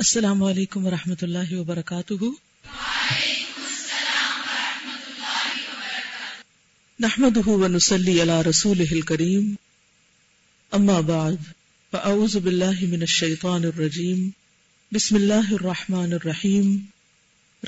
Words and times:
السلام 0.00 0.42
علیکم 0.42 0.84
ورحمۃ 0.86 1.22
اللہ 1.22 1.50
وبرکاتہ۔ 1.52 2.28
نحمده 7.04 7.56
ونصلي 7.62 8.14
على 8.24 8.36
رسوله 8.48 8.96
الكريم 8.98 9.50
اما 10.78 10.96
بعد، 11.10 11.50
فاعوذ 11.90 12.38
بالله 12.46 12.88
من 12.94 13.04
الشيطان 13.08 13.68
الرجيم 13.72 14.22
بسم 14.98 15.20
الله 15.20 15.52
الرحمن 15.58 16.16
الرحيم 16.20 16.72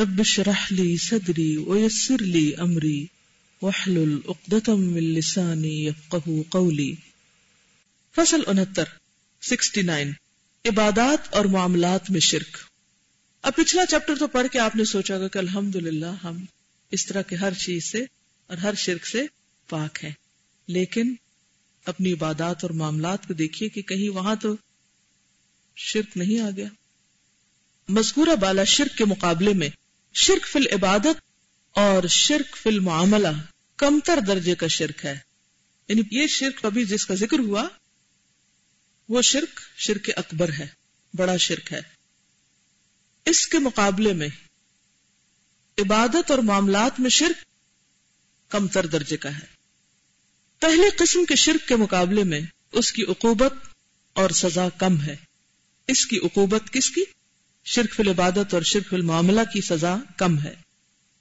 رب 0.05 0.25
اشرح 0.27 0.65
لي 0.81 0.89
صدري 1.09 1.51
ويسر 1.67 2.27
لي 2.39 2.47
امري 2.69 2.97
واحلل 3.63 4.17
عقدة 4.29 4.81
من 4.89 5.15
لساني 5.21 5.77
يفقهوا 5.85 6.43
قولي 6.59 6.91
فصل 8.13 8.51
69 8.57 8.87
69 9.43 10.22
عبادات 10.65 11.35
اور 11.35 11.45
معاملات 11.45 12.11
میں 12.11 12.21
شرک۔ 12.21 12.57
اب 13.43 13.53
پچھلا 13.57 13.87
چیپٹر 13.87 14.15
تو 14.19 14.27
پڑھ 14.27 14.47
کے 14.53 14.59
آپ 14.59 14.77
نے 14.77 14.85
سوچا 14.85 15.19
گا 15.19 15.29
کہ 15.29 15.39
الحمد 15.39 15.77
ہم 16.25 16.45
اس 16.91 17.07
طرح 17.07 17.23
کے 17.23 17.37
ہر 17.37 17.55
چیز 17.55 17.85
سے 17.85 18.05
اور 18.47 18.57
ہر 18.57 18.75
شرک 18.75 19.07
سے 19.07 19.27
پاک 19.69 20.05
ہیں۔ 20.05 20.11
لیکن 20.67 21.15
اپنی 21.87 22.13
عبادات 22.13 22.57
اور 22.63 22.71
معاملات 22.71 23.29
کو 23.29 23.35
دیکھیے 23.35 23.69
کہ 23.69 23.83
kہیں 23.83 24.09
وہاں 24.09 24.35
تو 24.35 24.57
شرک 25.77 26.17
نہیں 26.17 26.41
آ 26.41 26.51
گیا۔ 26.57 26.69
مذکورہ 27.89 28.37
بالا 28.37 28.65
شرک 28.65 28.99
کے 28.99 29.05
مقابلے 29.05 29.53
میں 29.53 29.69
شرک 30.15 30.47
فی 30.47 30.59
العبادت 30.59 31.23
اور 31.71 32.07
شرک 32.07 32.57
فی 32.57 32.71
المعاملہ 32.71 33.29
کمتر 33.77 34.21
درجے 34.27 34.55
کا 34.55 34.67
شرک 34.67 35.07
ہے۔ 35.07 35.19
یعنی 35.89 36.03
یہ 36.11 36.27
شرک 36.27 36.65
ابھی 36.65 36.85
جس 36.85 37.07
کا 37.07 37.15
ذکر 37.15 37.39
ہوا 37.39 37.69
وہ 39.09 39.23
شرک 39.23 39.61
شرک 39.77 40.11
اکبر 40.17 40.53
ہے، 40.53 40.67
بڑا 41.15 41.37
شرک 41.37 41.73
ہے۔ 41.73 41.81
اس 43.25 43.47
کے 43.47 43.59
مقابلے 43.59 44.13
میں 44.13 44.29
عبادت 45.79 46.31
اور 46.31 46.39
معاملات 46.39 47.01
میں 47.01 47.11
شرک 47.11 47.45
کم 48.51 48.69
تر 48.69 48.87
درجے 48.87 49.17
کا 49.17 49.39
ہے۔ 49.39 49.45
پہلے 50.61 50.91
قسم 50.97 51.25
کے 51.25 51.35
شرک 51.35 51.69
کے 51.69 51.77
مقابلے 51.77 52.25
میں 52.25 52.41
اس 52.73 52.93
کی 52.93 53.03
عقوبت 53.03 53.53
اور 54.13 54.31
سزا 54.31 54.69
کم 54.69 55.01
ہے۔ 55.01 55.17
اس 55.87 56.07
کی 56.07 56.19
عقوبت 56.19 56.73
کس 56.73 56.91
کی؟ 56.91 57.05
شرک 57.65 57.95
فی 57.95 58.03
العبادت 58.03 58.55
اور 58.55 58.63
شرک 58.63 58.89
فی 58.89 58.97
المعاملہ 58.97 59.41
کی 59.53 59.61
سزا 59.61 59.97
کم 60.17 60.39
ہے۔ 60.39 60.55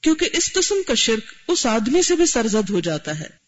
کیونکہ 0.02 0.30
اس 0.34 0.54
قسم 0.54 0.76
کا 0.88 0.94
شرک 0.94 1.34
اس 1.48 1.66
آدمی 1.66 2.02
سے 2.02 2.16
بھی 2.16 2.26
سرزد 2.26 2.70
ہو 2.70 2.80
جاتا 2.80 3.20
ہے۔ 3.20 3.41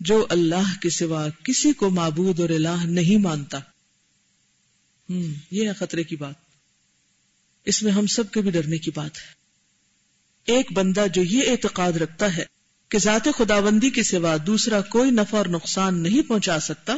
جو 0.00 0.26
اللہ 0.30 0.80
کے 0.82 0.90
سوا 0.90 1.28
کسی 1.44 1.72
کو 1.72 1.90
معبود 1.90 2.40
اور 2.40 2.48
الہ 2.48 2.84
نہیں 2.84 3.16
مانتا۔ 3.16 3.58
ہم، 5.10 5.32
یہ 5.50 5.68
ہے 5.68 5.72
خطرے 5.72 6.04
کی 6.04 6.16
بات۔ 6.16 6.34
اس 7.64 7.82
میں 7.82 7.92
ہم 7.92 8.06
سب 8.06 8.30
کے 8.30 8.40
بھی 8.40 8.50
ڈرنے 8.50 8.78
کی 8.78 8.90
بات 8.94 9.16
ہے۔ 9.16 9.36
ایک 10.52 10.72
بندہ 10.72 11.04
جو 11.14 11.22
یہ 11.22 11.50
اعتقاد 11.50 11.92
رکھتا 11.92 12.36
ہے 12.36 12.44
کہ 12.88 12.98
ذات 12.98 13.28
خداوندی 13.38 13.90
کے 13.90 14.02
سوا 14.02 14.36
دوسرا 14.46 14.80
کوئی 14.80 15.10
نفع 15.10 15.38
اور 15.38 15.46
نقصان 15.46 16.02
نہیں 16.02 16.28
پہنچا 16.28 16.60
سکتا، 16.60 16.96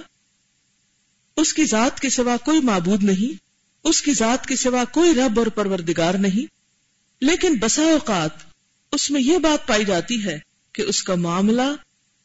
اس 1.37 1.55
کی 1.55 1.65
ذات 1.65 2.01
کے 2.01 2.11
سوا 2.11 2.37
کوئی 2.37 2.61
معبود 2.61 3.05
نہیں، 3.05 3.37
اس 3.85 4.03
کی 4.03 4.13
ذات 4.13 4.47
کے 4.47 4.57
سوا 4.57 4.85
کوئی 4.85 5.15
رب 5.15 5.39
اور 5.39 5.47
پروردگار 5.47 6.15
نہیں۔ 6.15 6.59
لیکن 7.21 7.55
بسا 7.61 7.83
اوقات 7.83 8.31
اس 8.93 9.11
میں 9.11 9.21
یہ 9.21 9.39
بات 9.39 9.69
پائی 9.69 9.85
جاتی 9.85 10.25
ہے 10.25 10.39
کہ 10.73 10.83
اس 10.83 11.03
کا 11.03 11.15
معاملہ 11.15 11.75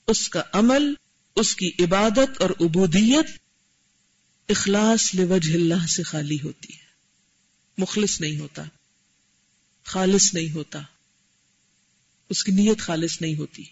اس 0.07 0.29
کا 0.29 0.41
عمل، 0.53 0.93
اس 1.35 1.55
کی 1.55 1.71
عبادت 1.79 2.41
اور 2.41 2.49
عبودیت 2.49 3.25
اخلاص 4.49 5.15
لوجہ 5.15 5.53
اللہ 5.53 5.87
سے 5.87 6.03
خالی 6.03 6.37
ہوتی 6.43 6.73
ہے۔ 6.73 6.83
مخلص 7.77 8.21
نہیں 8.21 8.39
ہوتا، 8.39 8.63
خالص 9.83 10.33
نہیں 10.33 10.51
ہوتا، 10.51 10.81
اس 12.29 12.43
کی 12.43 12.51
نیت 12.51 12.79
خالص 12.79 13.21
نہیں 13.21 13.35
ہوتی۔ 13.35 13.63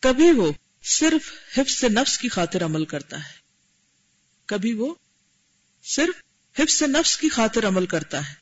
کبھی 0.00 0.30
وہ 0.30 0.52
صرف 0.82 1.58
حفظ 1.58 1.84
نفس 1.84 2.18
کی 2.18 2.28
خاطر 2.28 2.64
عمل 2.64 2.84
کرتا 2.84 3.28
ہے۔ 3.28 3.32
کبھی 4.46 4.72
وہ 4.72 4.94
صرف 5.82 6.22
حفظ 6.58 6.82
نفس 6.82 7.16
کی 7.16 7.28
خاطر 7.28 7.68
عمل 7.68 7.86
کرتا 7.86 8.28
ہے۔ 8.28 8.34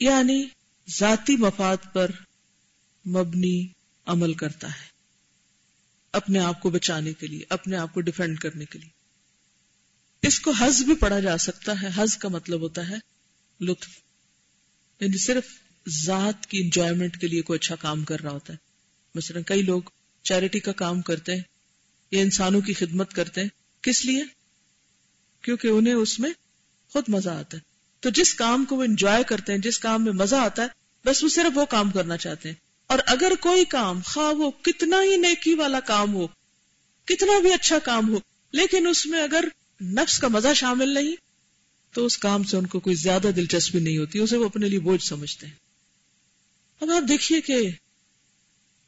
یعنی 0.00 0.44
ذاتی 0.98 1.36
مفاد 1.36 1.76
پر 1.92 2.10
مبنی 3.06 3.66
عمل 4.06 4.34
کرتا 4.34 4.68
ہے۔ 4.68 4.99
اپنے 6.12 6.38
آپ 6.38 6.60
کو 6.60 6.70
بچانے 6.70 7.12
کے 7.12 7.26
لیے، 7.26 7.40
اپنے 7.48 7.76
آپ 7.76 7.94
کو 7.94 8.00
ڈیفینڈ 8.00 8.38
کرنے 8.38 8.64
کے 8.64 8.78
لیے۔ 8.78 9.00
اس 10.22 10.40
کو 10.40 10.50
حز 10.50 10.82
بھی 10.82 10.94
پڑھا 10.94 11.20
جا 11.20 11.38
سکتا 11.38 11.82
ہے۔ 11.82 11.88
حز 11.96 12.16
کا 12.16 12.28
مطلب 12.28 12.60
ہوتا 12.60 12.88
ہے 12.88 12.94
لطف۔ 13.64 13.88
یعنی 15.00 15.18
صرف 15.18 15.44
ذات 15.88 16.46
کی 16.46 16.58
انجوائمنٹ 16.58 17.20
کے 17.20 17.26
لیے 17.26 17.42
کوئی 17.42 17.56
اچھا 17.56 17.74
کام 17.74 18.04
کر 18.04 18.20
رہا 18.20 18.30
ہوتا 18.30 18.52
ہے۔ 18.52 18.58
مثلا 19.14 19.40
کئی 19.40 19.62
لوگ 19.62 19.82
چیریٹی 20.22 20.60
کا 20.60 20.72
کام 20.72 21.02
کرتے 21.02 21.34
ہیں 21.34 21.42
یا 22.10 22.20
انسانوں 22.20 22.60
کی 22.60 22.72
خدمت 22.72 23.12
کرتے 23.12 23.40
ہیں۔ 23.40 23.48
کس 23.80 24.04
لیے؟ 24.04 24.24
کیونکہ 25.42 25.68
انہیں 25.68 25.94
اس 25.94 26.20
میں 26.20 26.30
خود 26.88 27.04
مزہ 27.08 27.30
آتا 27.30 27.56
ہے۔ 27.56 27.62
تو 28.00 28.10
جس 28.10 28.34
کام 28.34 28.64
کو 28.64 28.76
وہ 28.76 28.84
انجوائے 28.84 29.24
کرتے 29.24 29.52
ہیں، 29.52 29.60
جس 29.60 29.78
کام 29.78 30.04
میں 30.04 30.12
مزہ 30.12 30.36
آتا 30.36 30.62
ہے، 30.62 30.68
بس 31.04 31.24
وہ 31.24 31.28
صرف 31.28 31.58
وہ 31.58 31.64
کام 31.64 31.90
کرنا 31.90 32.16
چاہتے 32.16 32.48
ہیں۔ 32.48 32.69
اور 32.90 32.98
اگر 33.06 33.32
کوئی 33.40 33.64
کام 33.64 34.00
خواہ 34.04 34.32
وہ 34.32 34.50
کتنا 34.62 35.02
ہی 35.02 35.16
نیکی 35.16 35.54
والا 35.54 35.80
کام 35.80 36.14
ہو، 36.14 36.26
کتنا 37.04 37.38
بھی 37.38 37.52
اچھا 37.52 37.78
کام 37.78 38.08
ہو، 38.14 38.18
لیکن 38.54 38.86
اس 38.86 39.06
میں 39.06 39.22
اگر 39.22 39.44
نفس 39.80 40.18
کا 40.18 40.28
مزہ 40.28 40.52
شامل 40.54 40.94
نہیں، 40.94 41.14
تو 41.94 42.04
اس 42.06 42.18
کام 42.18 42.42
سے 42.42 42.56
ان 42.56 42.66
کو 42.66 42.80
کوئی 42.80 42.96
زیادہ 42.96 43.30
دلچسپی 43.36 43.78
نہیں 43.78 43.98
ہوتی، 43.98 44.18
اسے 44.18 44.36
وہ 44.36 44.44
اپنے 44.44 44.68
لیے 44.68 44.78
بوجھ 44.78 45.02
سمجھتے 45.04 45.46
ہیں۔ 45.46 45.54
اب 46.80 46.90
آپ 46.90 47.08
دیکھیے 47.08 47.40
کہ 47.40 47.56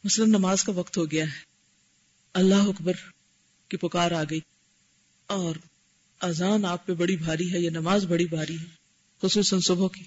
مثلا 0.04 0.26
نماز 0.26 0.64
کا 0.64 0.72
وقت 0.72 0.98
ہو 0.98 1.10
گیا 1.10 1.24
ہے، 1.24 1.40
اللہ 2.34 2.68
اکبر 2.68 2.92
کی 3.70 3.76
پکار 3.76 4.10
آ 4.10 4.22
گئی، 4.30 4.40
اور 5.26 5.54
اذان 6.20 6.64
آپ 6.64 6.86
پہ 6.86 6.94
بڑی 6.94 7.16
بھاری 7.16 7.52
ہے 7.52 7.60
یا 7.60 7.70
نماز 7.70 8.04
بڑی 8.04 8.24
بھاری 8.24 8.58
ہے، 8.58 8.66
خصوصاً 9.22 9.60
صبح 9.60 9.88
کی۔ 9.88 10.04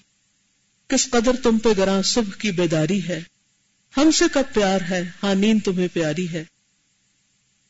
کس 0.90 1.10
قدر 1.10 1.36
تم 1.44 1.60
پہ 1.60 1.70
گراں 1.78 2.02
صبح 2.02 2.38
کی 2.38 2.52
بیداری 2.52 3.08
ہے 3.08 3.22
ہم 3.98 4.12
سے 4.12 4.26
کب 4.34 4.44
پیار 4.54 4.82
ہے؟ 4.90 5.12
ہاں 5.24 5.36
نیند 5.36 5.60
تمہیں 5.66 5.88
پیاری 5.94 6.30
ہے۔ 6.30 6.44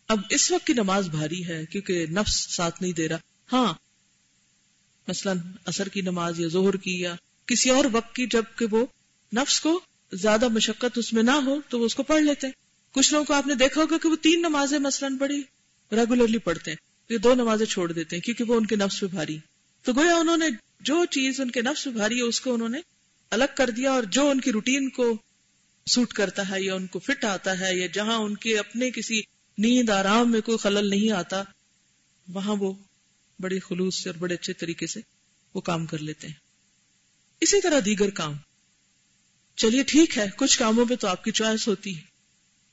اب 0.07 0.19
اس 0.29 0.51
وقت 0.51 0.67
کی 0.67 0.73
نماز 0.73 1.09
بھاری 1.09 1.47
ہے 1.47 1.65
کیونکہ 1.65 2.05
نفس 2.11 2.55
ساتھ 2.55 2.81
نہیں 2.81 2.91
دے 2.91 3.07
رہا۔ 3.07 3.17
ہاں 3.53 3.73
مثلا 5.07 5.33
اثر 5.65 5.87
کی 5.87 6.01
نماز 6.01 6.39
یا 6.39 6.47
زہر 6.47 6.75
کی 6.77 6.99
یا 6.99 7.15
کسی 7.45 7.69
اور 7.69 7.85
وقت 7.91 8.15
کی 8.15 8.27
جبکہ 8.27 8.65
وہ 8.71 8.85
نفس 9.35 9.61
کو 9.61 9.79
زیادہ 10.13 10.47
مشقت 10.47 10.97
اس 10.97 11.13
میں 11.13 11.23
نہ 11.23 11.31
ہو 11.31 11.61
تو 11.69 11.79
وہ 11.79 11.85
اس 11.85 11.95
کو 11.95 12.03
پڑھ 12.03 12.23
لیتے۔ 12.23 12.47
ہیں 12.47 12.53
کچھ 12.93 13.13
لوگوں 13.13 13.25
کو 13.25 13.33
آپ 13.33 13.47
نے 13.47 13.55
دیکھا 13.55 13.81
ہوگا 13.81 13.97
کہ 13.97 14.09
وہ 14.09 14.15
تین 14.15 14.39
نمازیں 14.39 14.79
مثلاً 14.79 15.17
بڑی 15.17 15.41
ریگولرلی 15.91 16.37
پڑھتے 16.37 16.71
ہیں۔ 16.71 16.77
یہ 17.09 17.17
دو 17.17 17.35
نمازیں 17.35 17.65
چھوڑ 17.65 17.91
دیتے 17.91 18.15
ہیں 18.15 18.23
کیونکہ 18.23 18.43
وہ 18.43 18.55
ان 18.55 18.65
کے 18.65 18.75
نفس 18.75 18.99
پہ 18.99 19.05
بھاری۔ 19.05 19.37
تو 19.81 19.93
گویا 19.93 20.15
انہوں 20.15 20.37
نے 20.37 20.45
جو 20.79 21.05
چیز 21.05 21.39
ان 21.41 21.51
کے 21.51 21.61
نفس 21.61 21.83
پہ 21.83 21.89
بھاری 21.89 22.17
ہے 22.17 22.21
اس 22.21 22.41
کو 22.41 22.53
انہوں 22.53 22.69
نے 22.69 22.77
الگ 23.29 23.55
کر 23.55 23.69
دیا 23.69 23.91
اور 23.91 24.03
جو 24.03 24.29
ان 24.29 24.41
کی 24.41 24.51
روٹین 24.51 24.89
کو 24.89 25.21
سوٹ 25.89 26.13
کرتا 26.13 26.49
ہے 26.49 26.61
یا 26.61 26.75
ان 26.75 26.87
کو 26.87 26.99
فٹ 26.99 27.25
آتا 27.25 27.59
ہے 27.59 27.75
یا 27.75 27.87
جہاں 27.93 28.17
ان 28.17 28.35
کے 28.35 28.59
اپنے 28.59 28.91
کسی 28.91 29.21
نیند 29.57 29.89
آرام 29.89 30.31
میں 30.31 30.41
کوئی 30.41 30.57
خلل 30.57 30.89
نہیں 30.89 31.11
آتا، 31.11 31.43
وہاں 32.27 32.55
وہ 32.59 32.73
بڑے 33.39 33.59
خلوص 33.59 34.03
سے 34.03 34.09
اور 34.09 34.17
بڑے 34.17 34.33
اچھے 34.33 34.53
طریقے 34.53 34.87
سے 34.87 34.99
وہ 35.53 35.61
کام 35.61 35.85
کر 35.85 35.97
لیتے 35.97 36.27
ہیں۔ 36.27 36.33
اسی 37.41 37.61
طرح 37.61 37.79
دیگر 37.85 38.09
کام۔ 38.09 38.33
چلیے 39.55 39.83
ٹھیک 39.83 40.17
ہے، 40.17 40.25
کچھ 40.37 40.59
کاموں 40.59 40.85
پہ 40.85 40.95
تو 40.95 41.07
آپ 41.07 41.23
کی 41.23 41.31
چوائس 41.31 41.67
ہوتی 41.67 41.97
ہے۔ 41.97 42.01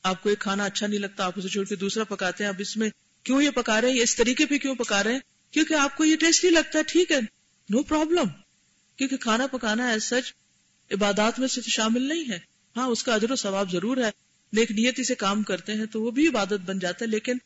آپ 0.02 0.22
کو 0.22 0.28
ایک 0.28 0.38
کھانا 0.38 0.64
اچھا 0.64 0.86
نہیں 0.86 1.00
لگتا، 1.00 1.24
آپ 1.24 1.32
اسے 1.36 1.48
چھوڑ 1.48 1.64
کے 1.64 1.76
دوسرا 1.76 2.04
پکاتے 2.04 2.44
ہیں، 2.44 2.48
اب 2.48 2.56
اس 2.58 2.76
میں 2.76 2.90
کیوں 3.22 3.42
یہ 3.42 3.50
پکا 3.50 3.80
رہے 3.80 3.90
ہیں؟ 3.90 4.00
اس 4.00 4.16
طریقے 4.16 4.46
پہ 4.46 4.58
کیوں 4.58 4.74
پکا 4.74 5.04
رہے 5.04 5.12
ہیں؟ 5.12 5.20
کیونکہ 5.50 5.74
آپ 5.74 5.96
کو 5.96 6.04
یہ 6.04 6.16
ٹیسٹی 6.16 6.50
لگتا 6.50 6.78
ہے، 6.78 6.84
ٹھیک 6.84 7.10
ہے، 7.10 7.20
نو 7.68 7.82
پرابلم۔ 7.82 8.28
کیونکہ 8.96 9.16
کھانا 9.16 9.46
پکانا 9.46 9.88
ایز 9.88 10.04
سچ 10.04 10.32
عبادات 10.90 11.38
میں 11.38 11.48
سے 11.48 11.60
شامل 11.60 12.02
نہیں 12.02 12.32
ہے۔ 12.32 12.51
ہاں 12.76 12.86
اس 12.88 13.02
کا 13.02 13.14
اجر 13.14 13.30
و 13.30 13.36
ثواب 13.36 13.72
ضرور 13.72 13.96
ہے۔ 13.96 14.10
نیک 14.52 14.70
نیتی 14.70 15.04
سے 15.04 15.14
کام 15.14 15.42
کرتے 15.42 15.72
ہیں 15.74 15.86
تو 15.86 16.02
وہ 16.02 16.10
بھی 16.10 16.28
عبادت 16.28 16.60
بن 16.64 16.78
جاتا 16.78 17.04
ہے، 17.04 17.10
لیکن 17.10 17.38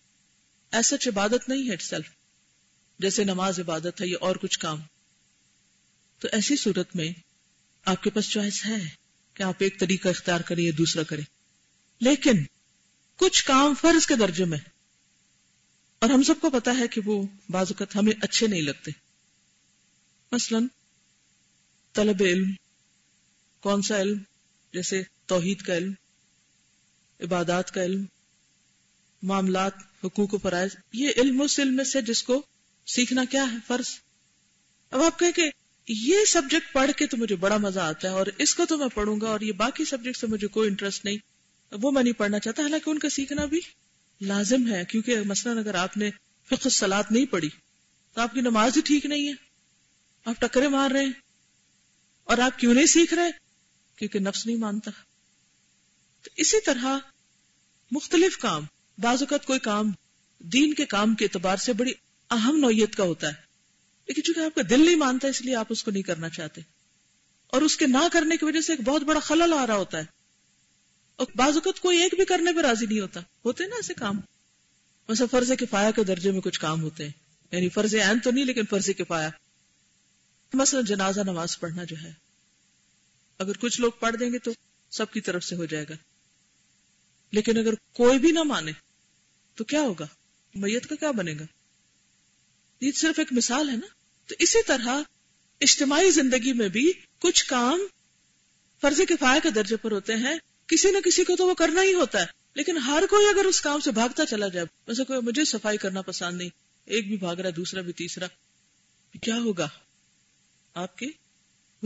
ایسا 0.73 0.97
عبادت 1.07 1.49
نہیں 1.49 1.71
ہے 1.71 1.77
سیلف 1.81 2.07
جیسے 2.99 3.25
نماز 3.25 3.61
عبادت 3.61 4.01
ہے 4.01 4.07
یا 4.07 4.19
اور 4.21 4.37
کچھ 4.37 4.59
کام۔ 4.59 4.81
تو 6.19 6.29
ایسی 6.33 6.57
صورت 6.57 6.97
میں 6.97 7.13
آپ 7.85 8.03
کے 8.03 8.11
پاس 8.11 8.31
چوائس 8.31 8.67
ہے 8.67 8.89
کہ 9.35 9.43
آپ 9.43 9.55
ایک 9.59 9.81
طریقہ 9.81 10.09
اختیار 10.09 10.41
کریں 10.41 10.65
یا 10.65 10.73
دوسرا 10.79 11.03
کریں۔ 11.03 11.25
لیکن 12.01 12.45
کچھ 13.17 13.45
کام 13.45 13.75
فرض 13.81 14.07
کے 14.07 14.17
درجے 14.17 14.45
میں۔ 14.45 14.59
اور 15.99 16.11
ہم 16.11 16.23
سب 16.23 16.35
کو 16.41 16.51
پتا 16.51 16.79
ہے 16.79 16.89
کہ 16.89 17.01
وہ 17.05 17.27
بعض 17.51 17.67
اوقات 17.71 17.97
ہمیں 17.97 18.13
اچھے 18.23 18.47
نہیں 18.47 18.63
لگتے۔ 18.63 18.91
مثلا 20.33 20.59
طلب 21.93 22.17
علم، 22.21 22.51
کون 23.61 23.83
سا 23.83 24.01
علم؟ 24.01 24.19
جیسے 24.73 25.03
توحید 25.27 25.63
کا 25.63 25.77
علم، 25.77 25.93
عبادات 27.21 27.71
کا 27.71 27.85
علم، 27.85 28.05
معاملات، 29.23 29.73
حقوق 30.05 30.35
و 30.35 30.39
فرائض، 30.39 30.71
یہ 30.93 31.11
علم 31.17 31.41
اس 31.41 31.61
علم 31.61 31.85
سے 31.85 32.01
جس 32.01 32.23
کو 32.23 32.43
سیکھنا 32.87 33.25
کیا 33.25 33.53
ہے، 33.53 33.57
فرض۔ 33.67 33.99
اب 34.91 35.03
آپ 35.03 35.19
کہیں 35.19 35.33
کہ 35.33 35.51
یہ 35.89 36.17
سبجیکٹ 36.25 36.73
پڑھ 36.73 36.91
کے 36.97 37.07
تو 37.07 37.17
مجھے 37.17 37.37
بڑا 37.37 37.57
مزہ 37.57 37.81
آتا 37.81 38.09
ہے 38.09 38.13
اور 38.13 38.27
اس 38.39 38.55
کو 38.55 38.67
تو 38.67 38.79
میں 38.79 38.89
پڑھوں 38.95 39.21
گا 39.21 39.29
اور 39.29 39.41
یہ 39.41 39.53
باقی 39.53 39.85
سبجیکٹ 39.85 40.17
سے 40.17 40.27
مجھے 40.27 40.47
کوئی 40.47 40.69
انٹرسٹ 40.69 41.05
نہیں۔ 41.05 41.17
وہ 41.73 41.91
میں 41.91 42.03
نہیں 42.03 42.19
پڑھنا 42.19 42.39
چاہتا، 42.39 42.63
حالانکہ 42.63 42.91
ان 42.91 42.99
کا 42.99 43.09
سیکھنا 43.09 43.45
بھی 43.45 43.61
لازم 44.21 44.73
ہے، 44.73 44.85
کیونکہ 44.85 45.21
مثلاً 45.21 45.59
اگر 45.59 45.75
آپ 45.75 45.97
نے 45.97 46.11
فقہ 46.51 46.69
سلاد 46.69 47.05
نہیں 47.11 47.27
پڑھی 47.27 47.49
تو 48.15 48.21
آپ 48.21 48.33
کی 48.33 48.41
نماز 48.41 48.77
ہی 48.77 48.83
ٹھیک 48.85 49.07
نہیں 49.07 49.29
ہے۔ 49.29 49.33
آپ 50.25 50.35
ٹکرے 50.41 50.69
مار 50.69 50.91
رہے 50.91 51.05
ہیں 51.05 51.13
اور 52.25 52.39
آپ 52.39 52.59
کیوں 52.59 52.75
نہیں 52.75 52.87
سیکھ 52.87 53.15
رہے؟ 53.15 53.46
کیونکہ 53.97 54.19
نفس 54.19 54.47
نہیں 54.47 54.57
مانتا۔ 54.57 54.91
تو 56.23 56.31
اسی 56.37 56.61
طرح 56.61 56.99
مختلف 57.91 58.39
کام، 58.39 58.65
بعض 58.99 59.23
اوقات 59.23 59.47
کوئی 59.47 59.59
کام 59.59 59.93
دین 60.39 60.75
کے 60.75 60.87
کام 60.87 61.15
کے 61.15 61.25
اعتبار 61.25 61.57
سے 61.57 61.73
بڑی 61.73 61.93
اہم 62.31 62.57
نوعیت 62.57 62.97
کا 62.97 63.05
ہوتا 63.05 63.29
ہے۔ 63.29 63.33
لیکن 64.09 64.23
چونکہ 64.23 64.41
آپ 64.41 64.55
کا 64.55 64.63
دل 64.71 64.85
نہیں 64.85 64.97
مانتا، 64.97 65.29
اس 65.29 65.43
لیے 65.43 65.57
آپ 65.57 65.67
اس 65.71 65.85
کو 65.85 65.91
نہیں 65.91 66.03
کرنا 66.03 66.29
چاہتے۔ 66.29 66.61
اور 67.47 67.63
اس 67.63 67.77
کے 67.77 67.87
نہ 67.87 68.09
کرنے 68.13 68.37
کی 68.37 68.45
وجہ 68.45 68.61
سے 68.61 68.73
ایک 68.73 68.81
بہت 68.81 69.03
بڑا 69.03 69.21
خلل 69.21 69.55
آ 69.59 69.67
رہا 69.67 69.77
ہوتا 69.77 69.99
ہے۔ 69.99 70.05
اور 71.17 71.27
بعض 71.37 71.55
اوقات 71.55 71.81
کوئی 71.81 72.03
ایک 72.03 72.15
بھی 72.15 72.25
کرنے 72.25 72.53
پہ 72.53 72.61
راضی 72.61 72.87
نہیں 72.87 73.01
ہوتا۔ 73.01 73.21
ہوتے 73.21 73.65
نا 73.65 73.77
ایسے 73.77 73.95
کام۔ 73.95 74.21
ویسے 75.09 75.25
فرض 75.31 75.53
کفایا 75.59 75.91
کے 75.91 76.05
درجے 76.05 76.31
میں 76.31 76.41
کچھ 76.41 76.61
کام 76.61 76.83
ہوتے 76.83 77.05
ہیں۔ 77.05 77.13
یعنی 77.53 77.69
فرض 77.69 77.95
عین 77.95 78.19
تو 78.19 78.31
نہیں، 78.31 78.45
لیکن 78.45 78.63
فرض 78.71 78.91
کفایا 78.99 79.31
مثلا 80.55 80.81
جنازہ 80.81 81.21
نماز 81.21 81.61
پڑھنا 81.61 81.85
جو 81.85 81.97
ہے۔ 82.03 82.26
اگر 83.39 83.57
کچھ 83.57 83.81
لوگ 83.81 83.93
پڑھ 84.01 84.17
دیں 84.17 84.33
گے 84.33 84.39
تو 84.39 84.51
سب 84.91 85.13
کی 85.13 85.21
طرف 85.21 85.45
سے 85.45 85.57
ہو 85.57 85.65
جائے 85.65 85.85
گا۔ 85.89 85.95
لیکن 87.31 87.59
اگر 87.59 87.75
کوئی 87.93 88.19
بھی 88.19 88.31
نہ 88.31 88.43
مانے 88.43 88.73
تو 89.55 89.65
کیا 89.65 89.81
ہوگا؟ 89.81 90.07
میت 90.55 90.87
کا 90.87 90.95
کیا 90.95 91.11
بنے 91.11 91.35
گا؟ 91.41 91.45
یہ 92.81 92.93
صرف 92.93 93.19
ایک 93.19 93.33
مثال 93.33 93.69
ہے 93.69 93.77
نا؟ 93.77 93.87
تو 94.27 94.35
اسی 94.39 94.63
طرح 94.63 95.03
اجتماعی 95.61 96.11
زندگی 96.11 96.53
میں 96.53 96.69
بھی 96.69 96.93
کچھ 97.19 97.47
کام 97.47 97.81
فرض 98.81 99.01
کفایہ 99.09 99.41
کے 99.43 99.51
درجے 99.51 99.77
پر 99.77 99.93
ہوتے 99.93 100.15
ہیں۔ 100.15 100.39
کسی 100.67 100.91
نہ 100.91 100.99
کسی 101.05 101.25
کو 101.25 101.37
تو 101.37 101.47
وہ 101.47 101.55
کرنا 101.55 101.83
ہی 101.83 101.95
ہوتا 101.95 102.21
ہے۔ 102.21 102.27
لیکن 102.55 102.77
ہر 102.77 103.05
کوئی 103.11 103.27
اگر 103.27 103.45
اس 103.45 103.61
کام 103.61 103.81
سے 103.81 103.91
بھاگتا 103.91 104.27
چلا 104.27 104.49
جائے 104.49 104.67
ویسے 104.87 105.05
کوئی 105.05 105.21
مجھے 105.23 105.45
صفائی 105.45 105.79
کرنا 105.79 106.03
پسند 106.03 106.37
نہیں، 106.37 106.49
ایک 106.85 107.09
بھی 107.09 107.17
بھاگ 107.17 107.37
رہا، 107.37 107.51
دوسرا 107.57 107.81
بھی، 107.81 107.93
تیسرا 107.93 108.27
کیا 109.23 109.37
ہوگا؟ 109.37 109.69
آپ 110.75 110.99
کے 110.99 111.07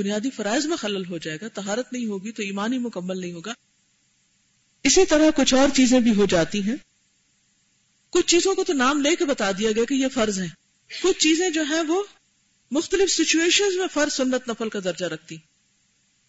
بنیادی 0.01 0.31
فرائض 0.31 0.67
میں 0.67 0.77
خلل 0.77 1.07
ہو 1.07 1.19
جائے 1.19 1.39
گا 1.41 1.49
تہارت 1.49 1.93
نہیں 1.93 2.07
ہوگی 2.07 2.33
تو 2.33 2.43
ایمان 2.43 2.73
ہی 2.73 2.79
مکمل 2.79 3.21
نہیں 3.21 3.33
ہوگا۔ 3.33 3.53
اسی 4.83 5.07
طرح 5.07 5.31
کچھ 5.37 5.55
اور 5.55 5.69
چیزیں 5.75 6.01
بھی 6.01 6.15
ہو 6.15 6.27
جاتی 6.27 6.63
ہیں۔ 6.63 6.77
کچھ 8.11 8.27
چیزوں 8.27 8.55
کو 8.55 8.65
تو 8.65 8.73
نام 8.73 9.01
لے 9.01 9.17
کے 9.17 9.25
بتا 9.25 9.51
دیا 9.51 9.73
گیا 9.73 9.85
کہ 9.85 9.95
یہ 9.95 10.09
فرض 10.09 10.39
ہے 10.41 10.47
کچھ 11.03 11.19
چیزیں 11.19 11.51
جو 11.51 11.63
ہیں 11.63 11.83
وہ 11.89 12.03
مختلف 12.71 13.11
سچویشن 13.11 13.79
میں 13.79 13.87
فرض 13.95 14.13
سنت 14.13 14.49
نفل 14.49 14.69
کا 14.69 14.79
درجہ 14.85 15.07
رکھتی 15.07 15.37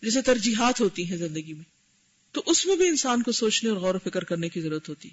جیسے 0.02 0.22
ترجیحات 0.22 0.82
ہوتی 0.82 1.10
ہیں 1.10 1.18
زندگی 1.18 1.54
میں۔ 1.54 1.64
تو 2.32 2.42
اس 2.46 2.66
میں 2.66 2.76
بھی 2.76 2.88
انسان 2.88 3.24
کو 3.24 3.32
سوچنے 3.32 3.70
اور 3.70 3.78
غور 3.78 3.96
و 3.96 4.10
فکر 4.10 4.24
کرنے 4.24 4.50
کی 4.50 4.62
ضرورت 4.62 4.90
ہوتی 4.90 5.10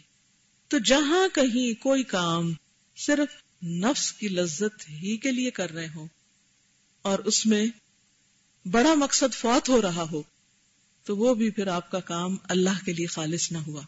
تو 0.69 0.79
جہاں 0.79 1.29
کہیں 1.35 1.83
کوئی 1.83 2.03
کام 2.03 2.53
صرف 2.97 3.37
نفس 3.65 4.13
کی 4.13 4.29
لذت 4.29 4.91
ہی 4.91 5.17
کے 5.17 5.31
لیے 5.31 5.51
کر 5.51 5.71
رہے 5.73 5.89
ہوں 5.89 6.07
اور 7.03 7.19
اس 7.19 7.47
میں 7.47 7.67
بڑا 8.71 8.95
مقصد 8.95 9.35
فوت 9.35 9.69
ہو 9.69 9.83
رہا 9.83 10.05
ہو، 10.13 10.23
تو 11.05 11.17
وہ 11.17 11.35
بھی 11.35 11.51
پھر 11.51 11.67
آپ 11.67 11.91
کا 11.91 12.01
کام 12.01 12.37
اللہ 12.45 12.85
کے 12.85 12.93
لیے 12.93 13.07
خالص 13.07 13.53
نہ 13.53 13.59
ہوا۔ 13.59 13.83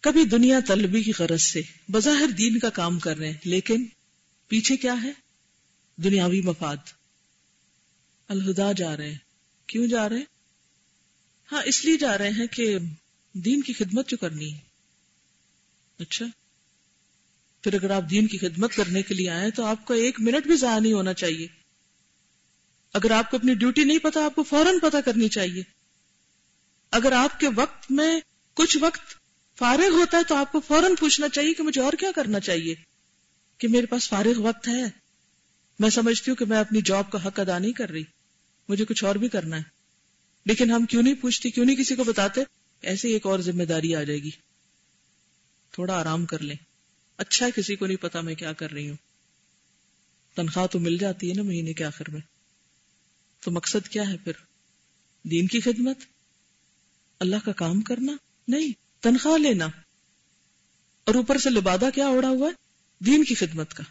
کبھی 0.00 0.24
دنیا 0.24 0.60
طلبی 0.68 1.02
کی 1.02 1.12
غرض 1.18 1.42
سے 1.42 1.62
بظاہر 1.88 2.26
دین 2.26 2.58
کا 2.58 2.70
کام 2.70 2.98
کر 2.98 3.16
رہے 3.16 3.26
ہیں، 3.26 3.38
لیکن 3.44 3.86
پیچھے 4.48 4.76
کیا 4.76 4.94
ہے؟ 5.02 5.12
دنیاوی 5.96 6.42
مفاد۔ 6.42 6.76
الہدا 8.28 8.72
جا 8.72 8.96
رہے 8.96 9.10
ہیں۔ 9.10 9.18
کیوں 9.66 9.86
جا 9.86 10.08
رہے 10.08 10.16
ہیں؟ 10.16 10.24
ہاں 11.52 11.62
اس 11.64 11.84
لیے 11.84 11.96
جا 11.96 12.18
رہے 12.18 12.30
ہیں 12.30 12.46
کہ 12.46 12.78
دین 13.32 13.62
کی 13.62 13.72
خدمت 13.72 14.08
جو 14.08 14.16
کرنی 14.16 14.54
ہے۔ 14.54 14.58
اچھا۔ 15.98 16.26
پھر 17.62 17.74
اگر 17.74 17.90
آپ 17.90 18.02
دین 18.10 18.26
کی 18.26 18.38
خدمت 18.38 18.74
کرنے 18.74 19.02
کے 19.02 19.14
لیے 19.14 19.30
آئے 19.30 19.50
تو 19.50 19.64
آپ 19.64 19.86
کا 19.86 19.94
ایک 19.94 20.20
منٹ 20.20 20.46
بھی 20.46 20.56
ضائع 20.56 20.78
نہیں 20.78 20.92
ہونا 20.92 21.12
چاہیے۔ 21.14 21.61
اگر 22.92 23.10
آپ 23.10 23.30
کو 23.30 23.36
اپنی 23.36 23.54
ڈیوٹی 23.54 23.84
نہیں 23.84 23.98
پتا، 23.98 24.24
آپ 24.24 24.34
کو 24.34 24.42
فوراً 24.42 24.78
پتا 24.78 25.00
کرنی 25.00 25.28
چاہیے۔ 25.28 25.62
اگر 26.90 27.12
آپ 27.12 27.40
کے 27.40 27.48
وقت 27.54 27.90
میں 27.90 28.20
کچھ 28.54 28.78
وقت 28.80 29.14
فارغ 29.58 29.88
ہوتا 29.88 30.18
ہے 30.18 30.22
تو 30.28 30.34
آپ 30.34 30.52
کو 30.52 30.60
فوراً 30.60 30.94
پوچھنا 31.00 31.28
چاہیے 31.28 31.54
کہ 31.54 31.62
مجھے 31.62 31.80
اور 31.80 31.92
کیا 31.92 32.10
کرنا 32.14 32.40
چاہیے۔ 32.40 32.74
کہ 33.58 33.68
میرے 33.68 33.86
پاس 33.86 34.08
فارغ 34.08 34.40
وقت 34.40 34.68
ہے۔ 34.68 34.82
میں 35.78 35.90
سمجھتی 35.90 36.30
ہوں 36.30 36.36
کہ 36.36 36.44
میں 36.44 36.58
اپنی 36.58 36.80
جاب 36.84 37.10
کا 37.10 37.26
حق 37.26 37.40
ادا 37.40 37.58
نہیں 37.58 37.72
کر 37.72 37.90
رہی۔ 37.90 38.02
مجھے 38.68 38.84
کچھ 38.84 39.04
اور 39.04 39.14
بھی 39.14 39.28
کرنا 39.28 39.56
ہے۔ 39.56 39.62
لیکن 40.46 40.70
ہم 40.70 40.86
کیوں 40.86 41.02
نہیں 41.02 41.14
پوچھتے، 41.14 41.50
کیوں 41.50 41.66
نہیں 41.66 41.76
کسی 41.76 41.96
کو 41.96 42.04
بتاتے؟ 42.04 42.40
ایسے 42.82 43.08
ایک 43.08 43.26
اور 43.26 43.38
ذمہ 43.38 43.62
داری 43.62 43.94
آ 43.94 44.02
جائے 44.02 44.18
گی۔ 44.18 44.30
تھوڑا 45.70 46.00
آرام 46.00 46.26
کر 46.26 46.38
لیں۔ 46.38 46.56
اچھا 47.16 47.46
ہے، 47.46 47.50
کسی 47.50 47.76
کو 47.76 47.86
نہیں 47.86 47.96
پتا 47.96 48.20
میں 48.20 48.34
کیا 48.34 48.52
کر 48.52 48.72
رہی 48.72 48.90
ہوں۔ 48.90 48.96
تنخواہ 50.34 50.66
تو 50.66 50.78
مل 50.78 50.98
جاتی 50.98 51.28
ہے 51.28 51.34
نا 51.34 51.42
مہینے 51.42 51.72
کے 51.72 51.84
آخر 51.84 52.10
میں۔ 52.10 52.20
تو 53.44 53.50
مقصد 53.50 53.88
کیا 53.88 54.08
ہے 54.08 54.16
پھر؟ 54.16 54.32
دین 55.24 55.46
کی 55.46 55.60
خدمت؟ 55.60 55.98
اللہ 57.20 57.36
کا 57.44 57.52
کام 57.52 57.80
کرنا؟ 57.80 58.12
نہیں، 58.48 58.72
تنخواہ 59.02 59.38
لینا۔ 59.38 59.66
اور 61.04 61.14
اوپر 61.14 61.38
سے 61.38 61.50
لبادہ 61.50 61.84
کیا 61.94 62.08
اڑا 62.08 62.28
ہوا 62.28 62.48
ہے؟ 62.48 62.52
دین 63.04 63.24
کی 63.24 63.34
خدمت 63.34 63.74
کا۔ 63.74 63.84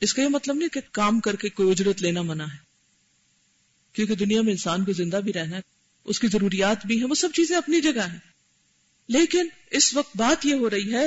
اس 0.00 0.14
کا 0.14 0.22
یہ 0.22 0.28
مطلب 0.28 0.56
نہیں 0.56 0.68
کہ 0.68 0.80
کام 0.92 1.20
کر 1.20 1.36
کے 1.36 1.48
کوئی 1.48 1.70
اجرت 1.70 2.02
لینا 2.02 2.22
منع 2.22 2.44
ہے۔ 2.44 2.56
کیونکہ 3.92 4.14
دنیا 4.14 4.42
میں 4.42 4.50
انسان 4.50 4.84
کو 4.84 4.92
زندہ 4.92 5.16
بھی 5.16 5.32
رہنا 5.32 5.56
ہے، 5.56 5.62
اس 6.04 6.20
کی 6.20 6.26
ضروریات 6.26 6.86
بھی 6.86 7.00
ہیں، 7.00 7.08
وہ 7.08 7.14
سب 7.14 7.28
چیزیں 7.34 7.56
اپنی 7.56 7.80
جگہ 7.80 8.00
ہیں۔ 8.00 8.18
لیکن 9.08 9.48
اس 9.70 9.94
وقت 9.94 10.16
بات 10.16 10.46
یہ 10.46 10.54
ہو 10.54 10.70
رہی 10.70 10.94
ہے 10.94 11.04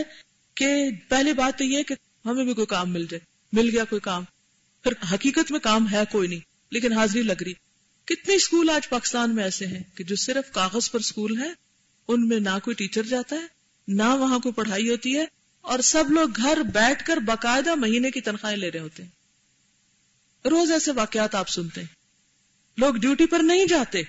کہ 0.56 0.90
پہلے 1.10 1.34
بات 1.34 1.58
تو 1.58 1.64
یہ 1.64 1.84
کہ 1.84 1.96
ہمیں 2.26 2.46
بھی 2.46 2.54
کوئی 2.54 2.68
کام 2.68 2.94
مل 2.94 3.06
جائے، 3.10 3.20
مل 3.54 3.70
گیا 3.70 3.84
کوئی 3.84 4.00
کام۔ 4.00 4.24
پھر 4.84 4.92
حقیقت 5.14 5.52
میں 5.52 5.60
کام 5.60 5.92
ہے 5.92 6.00
کوئی 6.12 6.28
نہیں۔ 6.28 6.51
لیکن 6.72 6.94
حاضری 6.94 7.24
لگ 7.24 7.42
رہی۔ 7.46 7.54
کتنے 8.06 8.36
اسکول 8.36 8.70
آج 8.70 8.90
پاکستان 8.90 9.36
میں 9.36 9.44
ایسے 9.44 9.66
ہیں 9.66 9.84
کہ 9.96 10.04
جو 10.04 10.16
صرف 10.16 10.52
کاغذ 10.52 10.92
پر 10.92 11.00
اسکول 11.00 11.42
ہے 11.42 11.50
ان 12.08 12.28
میں 12.28 12.40
نہ 12.40 12.60
کوئی 12.64 12.74
ٹیچر 12.74 13.04
جاتا 13.04 13.36
ہے، 13.36 13.46
نہ 13.88 14.04
وہاں 14.04 14.40
کوئی 14.40 14.54
پڑھائی 14.54 14.90
ہوتی 14.90 15.18
ہے، 15.18 15.26
اور 15.62 15.80
سب 15.80 16.12
لوگ 16.12 16.30
گھر 16.38 16.58
بیٹھ 16.74 17.06
کر 17.06 17.18
باقاعدہ 17.18 17.76
مہینے 17.76 18.12
کی 18.12 18.22
تنخواہیں 18.22 18.58
لے 18.58 18.72
رہے 18.72 18.80
ہوتے 18.80 19.04
ہیں۔ 19.04 19.10
روز 20.48 20.72
ایسے 20.72 20.92
واقعات 20.92 21.36
آپ 21.36 21.50
سنتے 21.50 21.82
ہیں۔ 21.82 21.88
لوگ 22.78 22.96
ڈیوٹی 22.96 23.26
پر 23.26 23.40
نہیں 23.40 23.66
جاتے، 23.66 24.02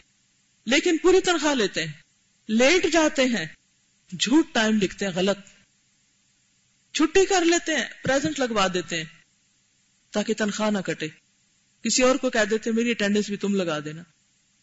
لیکن 0.65 0.99
پوری 0.99 1.21
تنخواہ 1.21 1.55
لیتے 1.55 1.85
ہیں۔ 1.85 1.93
لیٹ 2.49 2.93
جاتے 2.93 3.25
ہیں، 3.25 3.47
جھوٹ 4.21 4.47
ٹائم 4.53 4.79
لکھتے 4.79 5.07
ہیں، 5.07 5.13
غلط۔ 5.13 5.39
چھٹی 6.95 7.27
کر 7.27 7.45
لیتے 7.45 7.77
ہیں، 7.77 7.85
پریزنٹ 8.05 8.41
لگوا 8.41 8.67
دیتے 8.75 8.97
ہیں، 8.97 9.05
تاکہ 10.11 10.35
تنخواہ 10.35 10.71
نہ 10.71 10.79
کٹے۔ 10.79 11.22
کسی 11.83 12.03
اور 12.03 12.17
کو 12.17 12.31
کہہ 12.31 12.45
دیتے 12.51 12.73
میری 12.73 12.91
اٹینڈنس 12.91 13.29
بھی 13.29 13.37
تم 13.37 13.55
لگا 13.55 13.79
دینا۔ 13.81 14.03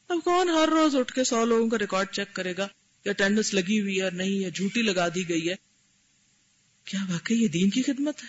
اب 0.07 0.17
کون 0.23 0.49
ہر 0.49 0.69
روز 0.69 0.95
اٹھ 0.95 1.13
کے 1.13 1.23
سو 1.23 1.45
لوگوں 1.45 1.69
کا 1.69 1.77
ریکارڈ 1.77 2.09
چیک 2.11 2.33
کرے 2.33 2.53
گا 2.57 2.67
کہ 3.03 3.09
اٹینڈنس 3.09 3.53
لگی 3.53 3.81
ہوئی 3.81 4.01
ہے 4.01 4.09
نہیں 4.09 4.45
ہے، 4.45 4.51
جھوٹی 4.51 4.81
لگا 4.81 5.07
دی 5.07 5.29
گئی 5.29 5.49
ہے۔ 5.49 5.55
کیا 6.83 6.99
واقعی 7.09 7.43
یہ 7.43 7.47
دین 7.47 7.69
کی 7.69 7.81
خدمت 7.81 8.23
ہے؟ 8.23 8.27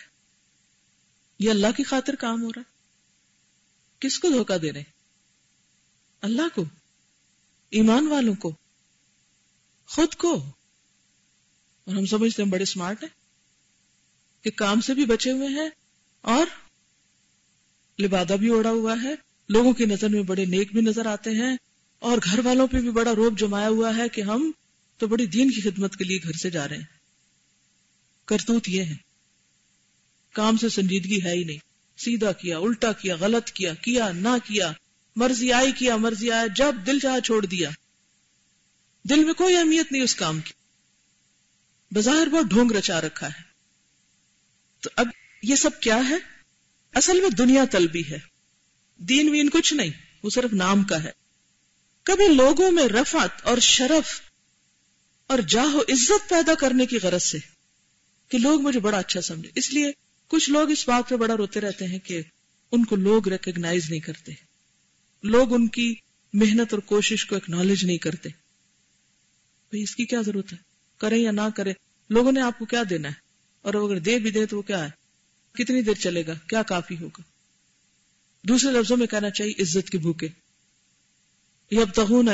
یہ 1.38 1.50
اللہ 1.50 1.66
کی 1.76 1.82
خاطر 1.82 2.14
کام 2.14 2.42
ہو 2.42 2.48
رہا 2.48 2.60
ہے؟ 2.60 2.80
کس 3.98 4.18
کو 4.18 4.28
دھوکہ 4.28 4.58
دے 4.58 4.72
رہے 4.72 4.82
اللہ 6.20 6.54
کو؟ 6.54 6.64
ایمان 7.70 8.06
والوں 8.06 8.34
کو؟ 8.34 8.56
خود 9.86 10.14
کو؟ 10.14 10.34
اور 11.84 11.94
ہم 11.94 12.06
سمجھتے 12.06 12.42
ہیں 12.42 12.50
بڑے 12.50 12.62
اسمارٹ 12.62 13.02
ہیں 13.02 13.10
کہ 14.44 14.50
کام 14.50 14.80
سے 14.80 14.94
بھی 14.94 15.04
بچے 15.04 15.30
ہوئے 15.30 15.48
ہیں 15.48 15.70
اور 16.20 16.46
لبادہ 18.00 18.32
بھی 18.32 18.48
اوڑا 18.48 18.70
ہوا 18.70 18.94
ہے، 19.02 19.14
لوگوں 19.48 19.72
کی 19.72 19.84
نظر 19.84 20.08
میں 20.08 20.22
بڑے 20.22 20.44
نیک 20.44 20.72
بھی 20.72 20.80
نظر 20.80 21.06
آتے 21.06 21.30
ہیں، 21.30 21.56
اور 21.98 22.18
گھر 22.24 22.40
والوں 22.44 22.66
پہ 22.66 22.80
بھی 22.80 22.90
بڑا 22.90 23.14
روپ 23.14 23.38
جمایا 23.38 23.68
ہوا 23.68 23.96
ہے 23.96 24.08
کہ 24.08 24.20
ہم 24.20 24.50
تو 24.98 25.06
بڑی 25.06 25.26
دین 25.26 25.50
کی 25.50 25.60
خدمت 25.60 25.96
کے 25.96 26.04
لیے 26.04 26.18
گھر 26.22 26.32
سے 26.32 26.50
جا 26.50 26.68
رہے 26.68 26.76
ہیں۔ 26.76 26.84
کرتوت 28.24 28.68
یہ 28.68 28.84
ہے، 28.84 28.94
کام 30.32 30.56
سے 30.56 30.68
سنجیدگی 30.68 31.24
ہے 31.24 31.32
ہی 31.32 31.44
نہیں۔ 31.44 31.58
سیدھا 31.98 32.32
کیا، 32.32 32.58
الٹا 32.58 32.92
کیا، 32.92 33.16
غلط 33.16 33.50
کیا 33.50 33.74
کیا، 33.74 34.12
نہ 34.12 34.36
کیا، 34.44 34.72
مرضی 35.16 35.52
آئی 35.52 35.72
کیا، 35.72 35.96
مرضی 35.96 36.30
آیا، 36.30 36.46
جب 36.46 36.74
دل 36.86 36.98
چاہ 36.98 37.20
چھوڑ 37.20 37.46
دیا۔ 37.46 37.70
دل 39.08 39.24
میں 39.24 39.34
کوئی 39.34 39.56
اہمیت 39.56 39.92
نہیں 39.92 40.02
اس 40.02 40.14
کام 40.14 40.40
کی۔ 40.40 40.52
بظاہر 41.94 42.26
بہت 42.26 42.44
ڈھونگ 42.44 42.70
رچا 42.70 43.00
رکھا 43.00 43.26
ہے۔ 43.26 43.42
تو 44.80 44.90
اب 44.96 45.06
یہ 45.42 45.54
سب 45.54 45.80
کیا 45.80 45.96
ہے؟ 46.08 46.39
اصل 46.94 47.20
میں 47.20 47.30
دنیا 47.30 47.64
طلبی 47.70 48.02
ہے۔ 48.10 48.18
دین 48.96 49.28
وین 49.28 49.50
کچھ 49.50 49.74
نہیں، 49.74 49.90
وہ 50.22 50.30
صرف 50.30 50.52
نام 50.52 50.84
کا 50.84 51.04
ہے۔ 51.04 51.10
کبھی 52.02 52.28
لوگوں 52.28 52.70
میں 52.70 52.84
رفعت 52.84 53.42
اور 53.42 53.58
شرف 53.58 54.20
اور 55.26 55.38
جاہ 55.38 55.74
و 55.74 55.80
عزت 55.80 56.28
پیدا 56.28 56.54
کرنے 56.54 56.86
کی 56.86 56.98
غرض 57.02 57.22
سے 57.22 57.38
کہ 58.28 58.38
لوگ 58.38 58.60
مجھے 58.60 58.80
بڑا 58.80 58.98
اچھا 58.98 59.20
سمجھے۔ 59.20 59.50
اس 59.54 59.72
لیے 59.72 59.92
کچھ 60.28 60.50
لوگ 60.50 60.70
اس 60.70 60.88
بات 60.88 61.08
پہ 61.08 61.16
بڑا 61.16 61.36
روتے 61.36 61.60
رہتے 61.60 61.86
ہیں 61.86 61.98
کہ 61.98 62.22
ان 62.72 62.84
کو 62.84 62.96
لوگ 62.96 63.28
ریکگنائز 63.28 63.90
نہیں 63.90 64.00
کرتے۔ 64.00 64.32
لوگ 65.22 65.54
ان 65.54 65.68
کی 65.68 65.94
محنت 66.32 66.74
اور 66.74 66.78
کوشش 66.78 67.26
کو 67.26 67.36
اکنالج 67.36 67.84
نہیں 67.84 67.98
کرتے۔ 67.98 68.28
بھائی 69.70 69.82
اس 69.82 69.96
کی 69.96 70.04
کیا 70.04 70.22
ضرورت 70.22 70.52
ہے؟ 70.52 70.58
کریں 70.98 71.18
یا 71.18 71.30
نہ 71.30 71.48
کریں، 71.56 71.74
لوگوں 72.10 72.32
نے 72.32 72.40
آپ 72.40 72.58
کو 72.58 72.64
کیا 72.64 72.82
دینا 72.90 73.08
ہے؟ 73.08 73.14
اور 73.62 73.74
اگر 73.74 73.98
دے 73.98 74.18
بھی 74.18 74.30
دے 74.30 74.46
تو 74.46 74.56
وہ 74.56 74.62
کیا 74.62 74.84
ہے؟ 74.84 74.99
کتنی 75.52 75.82
دیر 75.82 75.94
چلے 75.94 76.26
گا؟ 76.26 76.34
کیا 76.34 76.62
کافی 76.62 76.96
ہوگا؟ 76.98 77.22
دوسرے 78.42 78.70
لفظوں 78.72 78.96
میں 78.96 79.06
کہنا 79.06 79.30
چاہیے 79.30 79.62
عزت 79.62 79.90
کے 79.90 79.98
بھوکے۔ 79.98 80.28
یب 81.70 81.94
تہون 81.94 82.28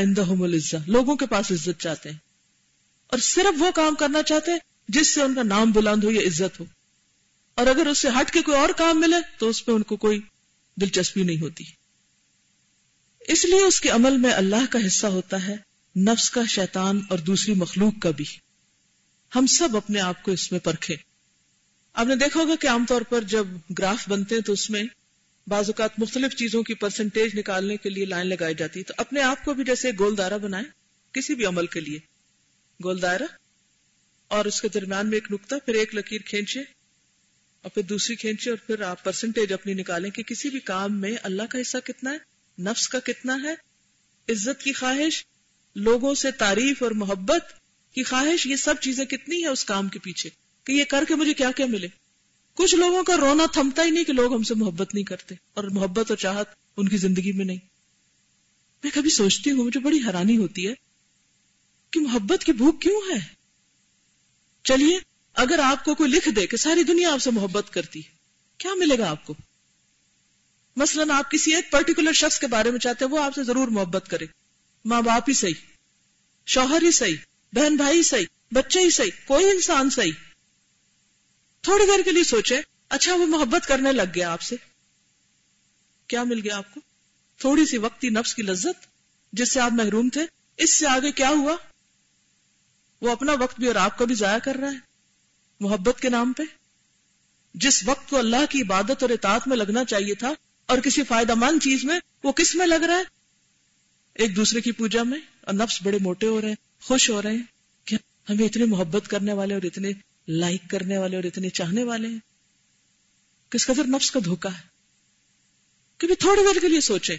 لوگوں 0.87 1.16
کے 1.16 1.26
پاس 1.26 1.52
عزت 1.52 1.80
چاہتے 1.80 2.11
ہیں۔ 2.11 2.18
اور 3.06 3.18
صرف 3.18 3.62
وہ 3.62 3.70
کام 3.70 3.94
کرنا 3.94 4.23
چاہتے 4.23 4.50
ہیں 4.50 4.58
جس 4.88 5.14
سے 5.14 5.23
ان 5.23 5.35
کا 5.35 5.42
نام 5.42 5.73
بلند 5.73 6.04
ہو 6.04 6.11
یا 6.11 6.20
عزت 6.20 6.61
ہو۔ 6.61 6.64
اور 7.54 7.66
اگر 7.66 7.87
اس 7.87 7.99
سے 7.99 8.08
ہٹ 8.20 8.30
کے 8.30 8.42
کوئی 8.42 8.58
اور 8.58 8.68
کام 8.76 9.00
ملے 9.00 9.16
تو 9.38 9.49
اس 9.49 9.64
پہ 9.64 9.73
ان 9.73 9.82
کو 9.82 9.96
کوئی 9.96 10.20
دلچسپی 10.80 11.23
نہیں 11.23 11.40
ہوتی۔ 11.40 11.64
اس 13.20 13.44
لیے 13.44 13.62
اس 13.62 13.80
کے 13.80 13.88
عمل 13.88 14.16
میں 14.16 14.32
اللہ 14.32 14.66
کا 14.70 14.78
حصہ 14.87 15.06
ہوتا 15.06 15.46
ہے 15.46 15.56
نفس 15.99 16.30
کا 16.30 16.44
شیطان 16.44 17.00
اور 17.11 17.18
دوسری 17.18 17.54
مخلوق 17.54 17.92
کا 18.02 18.11
بھی۔ 18.11 18.25
ہم 19.37 19.46
سب 19.46 19.76
اپنے 19.76 20.00
آپ 20.00 20.23
کو 20.23 20.32
اس 20.32 20.52
میں 20.52 20.61
پرکھے 20.61 20.96
آپ 21.97 22.07
نے 22.07 22.17
دیکھا 22.17 22.41
ہوگا 22.41 22.55
کہ 22.57 22.67
عام 22.67 22.87
طور 22.88 23.03
پر 23.03 23.21
جب 23.21 23.47
گراف 23.79 24.09
بنتے 24.09 24.35
ہیں 24.35 24.43
تو 24.43 24.53
اس 24.53 24.71
میں 24.71 24.83
بعض 25.47 25.65
اوقات 25.67 25.91
مختلف 25.99 26.37
چیزوں 26.37 26.62
کی 26.62 26.75
پرسنٹیج 26.75 27.38
نکالنے 27.38 27.76
کے 27.76 27.91
لیے 27.91 28.05
لائن 28.05 28.26
لگائی 28.26 28.55
جاتی 28.55 28.79
ہے۔ 28.79 28.85
تو 28.85 28.95
اپنے 28.97 29.21
آپ 29.23 29.45
کو 29.45 29.55
بھی 29.55 29.65
جیسے 29.65 29.91
گول 29.99 30.17
دائرہ 30.17 30.38
بنائے 30.38 30.65
کسی 31.12 31.35
بھی 31.35 31.47
عمل 31.47 31.67
کے 31.67 31.81
لیے۔ 31.81 31.99
گول 32.85 33.03
دائرہ 33.03 33.23
اور 34.29 34.45
اس 34.45 34.62
کے 34.62 34.69
درمیان 34.69 35.07
میں 35.07 35.17
ایک 35.17 35.33
نقطہ، 35.33 35.55
پھر 35.67 35.75
ایک 35.75 35.95
لکیر 35.95 36.21
کھینچے 36.21 36.61
اور 37.62 37.71
پھر 37.71 37.83
دوسری 37.83 38.17
کھینچے 38.17 38.50
اور 38.50 38.59
پھر 38.67 38.81
آپ 38.81 39.05
پرسنٹیج 39.05 39.53
اپنی 39.53 39.75
نکالیں 39.75 40.11
کہ 40.11 40.23
کسی 40.23 40.50
بھی 40.50 40.61
کام 40.61 41.00
میں 41.00 41.17
اللہ 41.23 41.43
کا 41.50 41.61
حصہ 41.61 41.79
کتنا 41.85 42.12
ہے، 42.12 42.19
نفس 42.62 42.88
کا 42.88 42.99
کتنا 42.99 43.38
ہے، 43.45 43.53
عزت 44.33 44.62
کی 44.62 44.73
خواہش، 44.73 45.25
لوگوں 45.75 46.15
سے 46.15 46.31
تعریف 46.31 46.83
اور 46.83 46.91
محبت 46.91 47.45
کی 47.95 48.03
خواہش، 48.03 48.47
یہ 48.47 48.57
سب 48.57 48.75
چیزیں 48.81 49.05
کتنی 49.05 49.43
ہے 49.43 49.49
اس 49.49 49.65
کام 49.65 49.88
کے 49.88 49.99
پیچھے۔ 49.99 50.46
کہ 50.66 50.73
یہ 50.73 50.85
کر 50.85 51.04
کے 51.08 51.14
مجھے 51.14 51.35
کیا 51.35 51.50
کیا 51.50 51.66
ملے؟ 51.66 51.88
کچھ 52.54 52.75
لوگوں 52.75 53.02
کا 53.02 53.16
رونا 53.16 53.46
تھمتا 53.46 53.85
ہی 53.85 53.90
نہیں 53.90 54.04
کہ 54.04 54.12
لوگ 54.12 54.35
ہم 54.35 54.42
سے 54.42 54.54
محبت 54.54 54.94
نہیں 54.94 55.04
کرتے 55.04 55.35
اور 55.54 55.64
محبت 55.64 56.11
اور 56.11 56.16
چاہت 56.16 56.46
ان 56.76 56.88
کی 56.88 56.96
زندگی 56.96 57.32
میں 57.32 57.44
نہیں۔ 57.44 57.58
میں 58.85 58.90
کبھی 58.94 59.11
سوچتی 59.11 59.50
ہوں، 59.50 59.64
مجھے 59.64 59.80
بڑی 59.80 59.99
حیرانی 60.06 60.37
ہوتی 60.37 60.68
ہے 60.68 60.75
کہ 61.90 62.00
محبت 62.00 62.44
کی 62.44 62.52
بھوک 62.52 62.80
کیوں 62.82 63.00
ہے؟ 63.11 63.18
چلیے، 64.64 64.99
اگر 65.35 65.58
آپ 65.58 65.85
کو 65.85 65.94
کوئی 65.94 66.11
لکھ 66.11 66.28
دے 66.28 66.46
کہ 66.46 66.56
ساری 66.56 66.82
دنیا 66.82 67.12
آپ 67.12 67.18
سے 67.18 67.30
محبت 67.30 67.73
کرتی 67.73 67.99
ہے، 67.99 68.11
کیا 68.58 68.75
ملے 68.75 68.99
گا 68.99 69.11
آپ 69.11 69.26
کو؟ 69.26 69.35
مثلا 70.76 71.18
آپ 71.18 71.30
کسی 71.30 71.54
ایک 71.54 71.70
پرٹیکولر 71.70 72.12
شخص 72.12 72.38
کے 72.38 72.46
بارے 72.46 72.70
میں 72.70 72.78
چاہتے 72.78 73.04
ہیں، 73.04 73.12
وہ 73.12 73.23
آپ 73.23 73.35
سے 73.35 73.42
ضرور 73.42 73.68
محبت 73.68 74.08
کرے۔ 74.08 74.26
ماں 74.85 75.02
باپ 75.02 75.25
ہی 75.28 75.35
صحیح، 75.35 75.61
شوہر 76.46 76.82
ہی 76.82 76.90
صحیح، 76.90 77.16
بہن 77.52 77.76
بھائی 77.76 78.02
صحیح، 78.02 78.26
بچے 78.52 78.80
ہی 78.80 78.90
صحیح، 78.90 79.11
کوئی 79.26 79.44
انسان 79.44 79.90
صحیح۔ 79.90 80.12
تھوڑی 81.66 81.87
دیر 81.87 82.02
کے 82.04 82.12
لیے 82.12 82.25
سوچے 82.25 82.61
اچھا 82.88 83.14
وہ 83.14 83.26
محبت 83.26 83.68
کرنے 83.68 83.92
لگ 83.92 84.11
گیا 84.14 84.32
آپ 84.32 84.40
سے۔ 84.40 84.56
کیا 86.06 86.23
مل 86.23 86.40
گیا 86.44 86.56
آپ 86.56 86.75
کو؟ 86.75 86.80
تھوڑی 87.38 87.66
سی 87.66 87.78
وقتی 87.78 88.08
نفس 88.08 88.35
کی 88.35 88.42
لذت، 88.42 88.87
جس 89.32 89.52
سے 89.52 89.61
آپ 89.61 89.73
محروم 89.73 90.08
تھے، 90.08 90.26
اس 90.56 90.75
سے 90.75 90.87
آگے 90.87 91.12
کیا 91.12 91.28
ہوا؟ 91.28 91.56
وہ 93.00 93.11
اپنا 93.11 93.32
وقت 93.32 93.58
بھی 93.58 93.66
اور 93.66 93.75
آپ 93.75 93.99
کا 93.99 94.04
بھی 94.04 94.14
ضائع 94.14 94.38
کر 94.38 94.54
رہا 94.54 94.70
ہے، 94.70 94.76
محبت 95.61 96.00
کے 96.00 96.08
نام 96.08 96.32
پہ۔ 96.32 96.42
جس 97.54 97.88
وقت 97.88 98.11
کو 98.11 98.18
اللہ 98.18 98.50
کی 98.50 98.62
عبادت 98.62 99.02
اور 99.02 99.11
اطاعت 99.11 99.49
میں 99.49 99.56
لگنا 99.56 99.85
چاہیے 99.85 100.14
تھا 100.14 100.32
اور 100.66 100.78
کسی 100.78 101.02
فائدہ 101.04 101.35
مند 101.35 101.62
چیز 101.62 101.85
میں، 101.85 102.00
وہ 102.23 102.32
کس 102.32 102.54
میں 102.54 102.66
لگ 102.66 102.85
رہا 102.85 102.96
ہے؟ 102.96 103.02
ایک 104.14 104.37
دوسرے 104.37 104.61
کی 104.61 104.73
پوجا 104.73 105.02
میں، 105.02 105.20
اور 105.40 105.54
نفس 105.54 105.82
بڑے 105.82 105.99
موٹے 106.00 106.26
ہو 106.26 106.40
رہے 106.40 106.49
ہیں، 106.49 106.56
خوش 106.80 107.11
ہو 107.11 107.23
رہے 107.23 107.32
ہیں 107.32 107.42
کہ 107.85 107.96
ہمیں 108.30 108.46
اتنے 108.46 108.64
محبت 108.64 109.08
کرنے 109.08 109.32
والے 109.32 109.54
اور 109.54 109.62
اتنے 109.62 109.92
لائک 110.28 110.71
کرنے 110.71 110.99
والے 110.99 111.16
اور 111.16 111.25
اتنے 111.25 111.49
چاہنے 111.49 111.85
والے 111.85 112.09
ہیں 112.09 112.18
کس 113.50 113.66
قدر 113.66 113.85
نفس 113.85 114.11
کا 114.11 114.21
دھوکا 114.25 114.52
ہے 114.52 114.62
کہ 115.99 116.14
تھوڑی 116.14 116.42
دیر 116.42 116.61
کے 116.61 116.68
لیے 116.68 116.80
سوچے 116.80 117.16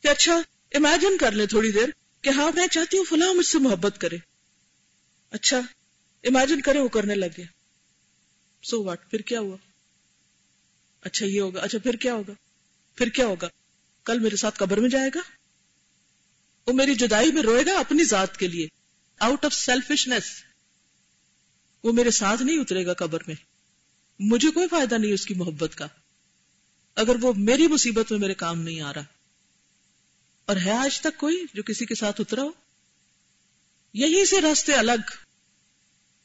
کہ 0.00 0.08
اچھا 0.08 0.40
امیجن 0.74 1.18
کر 1.18 1.32
لیں 1.32 1.46
تھوڑی 1.46 1.72
دیر 1.72 1.88
کہ 2.20 2.30
ہاں 2.30 2.50
میں 2.54 2.66
چاہتی 2.66 2.96
ہوں 2.96 3.04
فلاں 3.04 3.34
مجھ 3.34 3.46
سے 3.46 3.58
محبت 3.58 4.00
کرے۔ 4.00 4.16
اچھا 5.30 5.58
امیجن 6.24 6.60
کرے، 6.60 6.78
وہ 6.78 6.88
کرنے 6.88 7.14
لگ 7.14 7.26
گیا۔ 7.36 7.46
سو 8.62 8.84
واٹ 8.84 9.10
پھر 9.10 9.20
کیا 9.20 9.40
ہوا؟ 9.40 9.56
اچھا 11.00 11.26
یہ 11.26 11.40
ہوگا۔ 11.40 11.60
اچھا 11.60 11.78
پھر 11.78 11.96
کیا 11.96 12.14
ہوگا؟ 12.14 12.32
پھر 12.94 13.08
کیا 13.08 13.26
ہوگا؟ 13.26 13.48
کل 14.04 14.18
میرے 14.18 14.36
ساتھ 14.36 14.58
قبر 14.58 14.80
میں 14.80 14.90
جائے 14.90 15.10
گا؟ 15.14 15.20
وہ 16.66 16.72
میری 16.72 16.94
جدائی 16.94 17.32
میں 17.32 17.42
روئے 17.42 17.66
گا 17.66 17.78
اپنی 17.78 18.04
ذات 18.04 18.36
کے 18.36 18.46
لیے۔ 18.48 18.68
آؤٹ 19.18 19.44
آف 19.44 19.54
سیلفشنس 19.54 20.24
وہ 21.86 21.92
میرے 21.92 22.10
ساتھ 22.10 22.42
نہیں 22.42 22.58
اترے 22.58 22.86
گا 22.86 22.94
قبر 22.94 23.18
میں۔ 23.26 23.34
مجھے 24.18 24.50
کوئی 24.50 24.68
فائدہ 24.68 24.94
نہیں 24.94 25.12
اس 25.12 25.26
کی 25.26 25.34
محبت 25.34 25.74
کا۔ 25.74 25.86
اگر 26.94 27.16
وہ 27.20 27.32
میری 27.36 27.66
مصیبت 27.66 28.12
میں 28.12 28.20
میرے 28.20 28.34
کام 28.34 28.62
نہیں 28.62 28.80
آ 28.80 28.94
رہا۔ 28.94 29.04
اور 30.46 30.56
ہے 30.56 30.70
آج 30.70 31.00
تک 31.00 31.16
کوئی 31.16 31.44
جو 31.54 31.62
کسی 31.62 31.86
کے 31.86 31.94
ساتھ 31.94 32.20
اترا 32.20 32.42
ہو؟ 32.42 32.50
یہی 33.92 34.26
سے 34.26 34.40
راستے 34.40 34.72
الگ۔ 34.72 35.10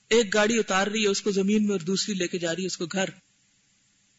ایک 0.09 0.33
گاڑی 0.33 0.59
اتار 0.59 0.87
رہی 0.87 1.03
ہے، 1.03 1.07
اس 1.07 1.21
کو 1.21 1.31
زمین 1.31 1.63
میں 1.63 1.71
اور 1.71 1.79
دوسری 1.79 2.13
لے 2.13 2.27
کے 2.27 2.39
جا 2.39 2.55
رہی 2.55 2.61
ہے، 2.61 2.67
اس 2.67 2.77
کو 2.77 2.85
گھر۔ 2.85 3.09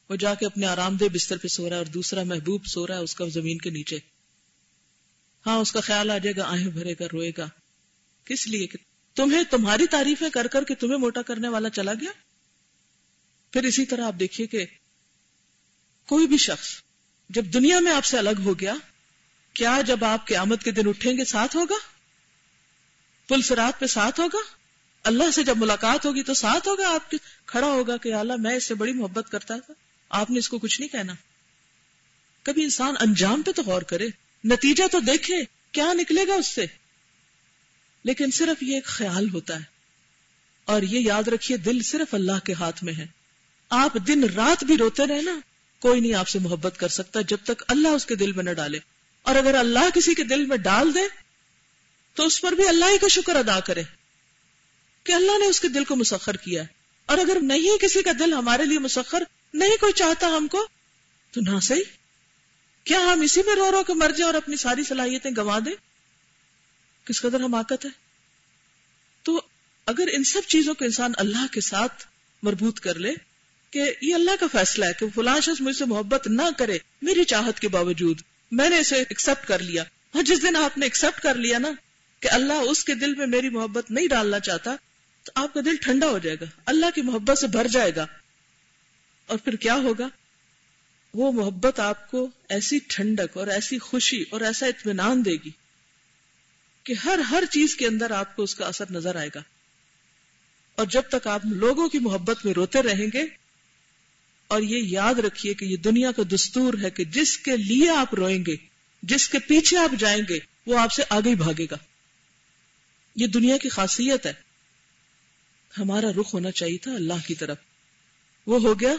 وہ 0.09 0.17
جا 0.17 0.35
کے 0.35 0.47
اپنے 0.47 0.67
آرام 0.67 0.97
دہ 0.97 1.05
بستر 1.13 1.37
پہ 1.37 1.49
سو 1.49 1.69
رہا 1.69 1.73
ہے 1.73 1.79
اور 1.79 1.87
دوسرا 1.87 2.23
محبوب 2.23 2.67
سو 2.67 2.87
رہا 2.87 2.97
ہے، 2.97 3.01
اس 3.01 3.15
کا 3.15 3.25
زمین 3.29 3.59
کے 3.59 3.71
نیچے۔ 3.71 3.99
ہاں 5.47 5.57
اس 5.57 5.73
کا 5.73 5.81
خیال 5.81 6.11
آ 6.11 6.19
جائے 6.19 6.37
گا، 6.37 6.45
آہیں 6.45 6.71
بھرے 6.71 6.93
گا، 6.93 7.05
روئے 7.13 7.31
گا۔ 7.39 7.49
کس 8.25 8.49
لیے؟ 8.49 8.67
کہ 8.67 8.92
تمہیں 9.15 9.43
تمہاری 9.51 9.87
تعریفیں 9.87 10.31
کر 10.31 10.47
کر 10.47 10.65
کے 10.65 10.75
تمہیں 10.75 10.99
موٹا 10.99 11.23
کرنے 11.23 11.49
والا 11.49 11.71
چلا 11.71 11.95
گیا؟ 11.95 12.11
پھر 13.53 13.65
اسی 13.65 13.85
طرح 13.85 14.07
آپ 14.07 14.15
دیکھیے 14.21 14.47
کہ 14.47 14.67
کوئی 16.07 16.27
بھی 16.27 16.39
شخص 16.39 16.69
جب 17.29 17.45
دنیا 17.45 17.81
میں 17.81 17.93
آپ 17.93 18.05
سے 18.05 18.19
الگ 18.19 18.41
ہو 18.45 18.59
گیا، 18.59 18.75
کیا 19.55 19.81
جب 19.87 20.05
آپ 20.05 20.27
کے 20.27 20.37
آمد 20.37 20.65
کے 20.65 20.71
دن 20.71 20.89
اٹھیں 20.89 21.17
گے 21.17 21.25
ساتھ 21.25 21.57
ہوگا؟ 21.57 21.75
پل 23.29 23.43
سرات 23.43 23.81
پہ 23.81 23.87
ساتھ 23.87 24.21
ہوگا؟ 24.21 24.39
اللہ 25.05 25.31
سے 25.31 25.43
جب 25.43 25.57
ملاقات 25.57 26.07
ہوگی 26.07 26.23
تو 26.23 26.35
ساتھ 26.35 26.69
ہوگا 26.69 26.95
آپ 26.95 27.11
کے، 27.11 27.17
کھڑا 27.47 27.67
ہوگا 27.67 27.97
کہ 27.97 28.15
اللہ 28.15 28.33
میں 28.39 28.55
اس 28.55 28.65
سے 28.65 28.75
بڑی 28.75 28.93
محبت 28.93 29.31
کرتا 29.31 29.57
تھا۔ 29.59 29.75
آپ 30.09 30.31
نے 30.31 30.39
اس 30.39 30.49
کو 30.49 30.59
کچھ 30.59 30.81
نہیں 30.81 30.93
کہنا۔ 30.93 31.13
کبھی 32.43 32.63
انسان 32.63 32.95
انجام 33.01 33.43
پہ 33.43 33.53
تو 33.53 33.63
غور 33.63 33.83
کرے، 33.83 34.09
نتیجہ 34.45 34.85
تو 34.93 35.01
دیکھے، 35.01 35.35
کیا 35.73 35.93
نکلے 35.93 36.27
گا 36.27 36.35
اس 36.35 36.47
سے؟ 36.47 36.67
لیکن 38.05 38.31
صرف 38.31 38.63
یہ 38.63 38.75
ایک 38.75 38.85
خیال 38.85 39.31
ہوتا 39.31 39.57
ہے۔ 39.57 39.65
اور 40.65 40.83
یہ 40.83 41.01
یاد 41.01 41.29
رکھیے، 41.29 41.57
دل 41.57 41.83
صرف 41.83 42.15
اللہ 42.15 42.45
کے 42.45 42.53
ہاتھ 42.53 42.85
میں 42.85 42.93
ہے۔ 42.93 43.07
آپ 43.71 43.97
دن 44.07 44.25
رات 44.25 44.65
بھی 44.65 44.77
روتے 44.77 45.07
رہے 45.07 45.23
نا، 45.23 45.41
کوئی 45.81 46.01
نہیں 46.01 46.15
آپ 46.15 46.29
سے 46.29 46.39
محبت 46.39 46.75
کر 46.79 46.89
سکتا 46.89 47.21
جب 47.21 47.37
تک 47.45 47.63
اللہ 47.69 47.89
اس 47.89 48.07
کے 48.07 48.15
دل 48.15 48.33
میں 48.33 48.45
نہ 48.45 48.51
ڈالے۔ 48.51 48.79
اور 49.23 49.37
اگر 49.37 49.55
اللہ 49.55 49.91
کسی 49.95 50.15
کے 50.15 50.25
دل 50.25 50.47
میں 50.47 50.57
ڈال 50.57 50.95
دے، 50.95 51.01
تو 52.15 52.27
اس 52.27 52.41
پر 52.41 52.53
بھی 52.53 52.69
اللہ 52.69 52.85
ہی 52.85 52.99
کا 52.99 53.09
شکر 53.09 53.37
ادا 53.37 53.61
کرے 53.61 53.83
کہ 55.05 55.13
اللہ 55.13 55.39
نے 55.39 55.47
اس 55.47 55.61
کے 55.61 55.69
دل 55.69 55.85
کو 55.85 55.97
مسخر 55.97 56.37
کیا 56.37 56.63
اور 57.07 57.19
اگر 57.19 57.37
نہیں 57.43 57.79
کسی 57.79 58.03
کا 58.03 58.11
دل 58.19 58.33
ہمارے 58.33 58.65
لیے 58.65 58.79
مسخر، 58.79 59.23
نہیں 59.55 59.77
کوئی 59.81 59.93
چاہتا 59.93 60.27
ہم 60.27 60.49
کو، 60.49 60.67
تو 61.31 61.41
نہ 61.41 61.61
صحیح۔ 61.61 61.83
کیا 62.85 63.01
ہم 63.01 63.21
اسی 63.21 63.41
میں 63.47 63.55
رو 63.57 63.71
رو 63.71 63.85
کے 63.85 63.95
مر 63.95 64.09
جائیں 64.09 64.27
اور 64.27 64.35
اپنی 64.35 64.57
ساری 64.57 64.85
صلاحیتیں 64.85 65.31
گوا 65.37 65.59
دیں؟ 65.59 65.92
کس 67.05 67.21
قدر 67.21 67.45
حماقت 67.45 67.85
ہے 67.85 67.91
تو 69.23 69.43
اگر 69.87 70.09
ان 70.13 70.25
سب 70.25 70.41
چیزوں 70.47 70.75
کو 70.75 70.85
انسان 70.85 71.13
اللہ 71.17 71.47
کے 71.53 71.61
ساتھ 71.61 72.07
مربوط 72.43 72.81
کر 72.81 72.99
لے 72.99 73.15
کہ 73.71 73.93
یہ 74.03 74.15
اللہ 74.15 74.31
کا 74.41 74.47
فیصلہ 74.53 74.85
ہے 74.85 74.93
کہ 74.99 75.07
فلاں 75.15 75.41
شخص 75.41 75.61
مجھ 75.61 75.77
سے 75.77 75.85
محبت 75.85 76.27
نہ 76.27 76.43
کرے، 76.59 76.79
میری 77.03 77.25
چاہت 77.25 77.61
کے 77.61 77.69
باوجود 77.69 78.21
میں 78.51 78.71
نے 78.71 78.79
اسے 78.79 78.97
ایکسپٹ 78.97 79.49
کر 79.49 79.59
لیا۔ 79.59 79.85
اور 80.13 80.23
جس 80.23 80.43
دن 80.43 80.57
آپ 80.57 80.79
نے 80.79 80.87
ایکسپٹ 80.87 81.21
کر 81.21 81.35
لیا 81.35 81.59
نا 81.59 81.69
کہ 82.21 82.29
اللہ 82.29 82.53
اس 82.53 82.85
کے 82.85 82.95
دل 82.95 83.15
میں 83.15 83.27
میری 83.27 83.49
محبت 83.49 83.91
نہیں 83.91 84.09
ڈالنا 84.09 84.41
چاہتا، 84.41 84.77
تو 85.23 85.33
آپ 85.35 85.55
کا 85.55 85.61
دل 85.65 85.77
ٹھنڈا 85.77 86.09
ہو 86.09 86.19
جائے 86.19 86.37
گا۔ 86.41 86.45
اللہ 86.67 86.87
کی 86.95 87.03
محبت 87.03 87.39
سے 87.39 87.47
بھر 87.47 87.67
جائے 87.67 87.97
گا۔ 87.97 88.07
اور 89.27 89.39
پھر 89.39 89.57
کیا 89.57 89.75
ہوگا؟ 89.75 90.09
وہ 91.15 91.33
محبت 91.33 91.81
آپ 91.81 92.11
کو 92.11 92.29
ایسی 92.49 92.79
ٹھنڈک 92.89 93.37
اور 93.37 93.47
ایسی 93.47 93.79
خوشی 93.79 94.25
اور 94.31 94.41
ایسا 94.41 94.67
اطمینان 94.67 95.25
دے 95.25 95.33
گی۔ 95.33 95.51
کہ 96.85 96.95
ہر 97.05 97.19
ہر 97.19 97.43
چیز 97.51 97.77
کے 97.77 97.87
اندر 97.87 98.11
آپ 98.11 98.37
کو 98.37 98.43
اس 98.43 98.55
کا 98.55 98.67
اثر 98.67 98.85
نظر 98.91 99.17
آئے 99.17 99.29
گا۔ 99.35 99.43
اور 100.75 100.87
جب 100.87 101.03
تک 101.11 101.27
آپ 101.27 101.41
لوگوں 101.45 101.89
کی 101.89 101.99
محبت 101.99 102.47
میں 102.47 102.55
روتے 102.55 102.83
رہیں 102.83 103.07
گے، 103.13 103.23
اور 104.47 104.63
یہ 104.63 104.79
یاد 104.79 105.15
رکھیے 105.15 105.55
کہ 105.55 105.65
یہ 105.65 105.77
دنیا 105.77 106.13
کا 106.13 106.23
دستور 106.35 106.75
ہے 106.83 106.91
کہ 106.91 107.05
جس 107.05 107.39
کے 107.39 107.57
لیے 107.57 107.91
آپ 107.91 108.15
روئیں 108.15 108.45
گے، 108.47 108.57
جس 109.03 109.29
کے 109.29 109.39
پیچھے 109.39 109.79
آپ 109.79 109.91
جائیں 109.99 110.23
گے، 110.29 110.39
وہ 110.67 110.79
آپ 110.79 110.93
سے 110.93 111.03
آگے 111.09 111.31
ہی 111.31 111.35
بھاگے 111.35 111.67
گا۔ 111.71 111.77
یہ 113.17 113.27
دنیا 113.27 113.57
کی 113.57 113.69
خاصیت 113.69 114.27
ہے۔ 114.27 114.33
ہمارا 115.79 116.07
رخ 116.21 116.35
ہونا 116.35 116.51
چاہیے 116.51 116.79
تھا 116.79 116.95
اللہ 116.95 117.27
کی 117.27 117.35
طرف۔ 117.35 117.57
وہ 118.47 118.61
ہو 118.61 118.81
گیا 118.81 118.93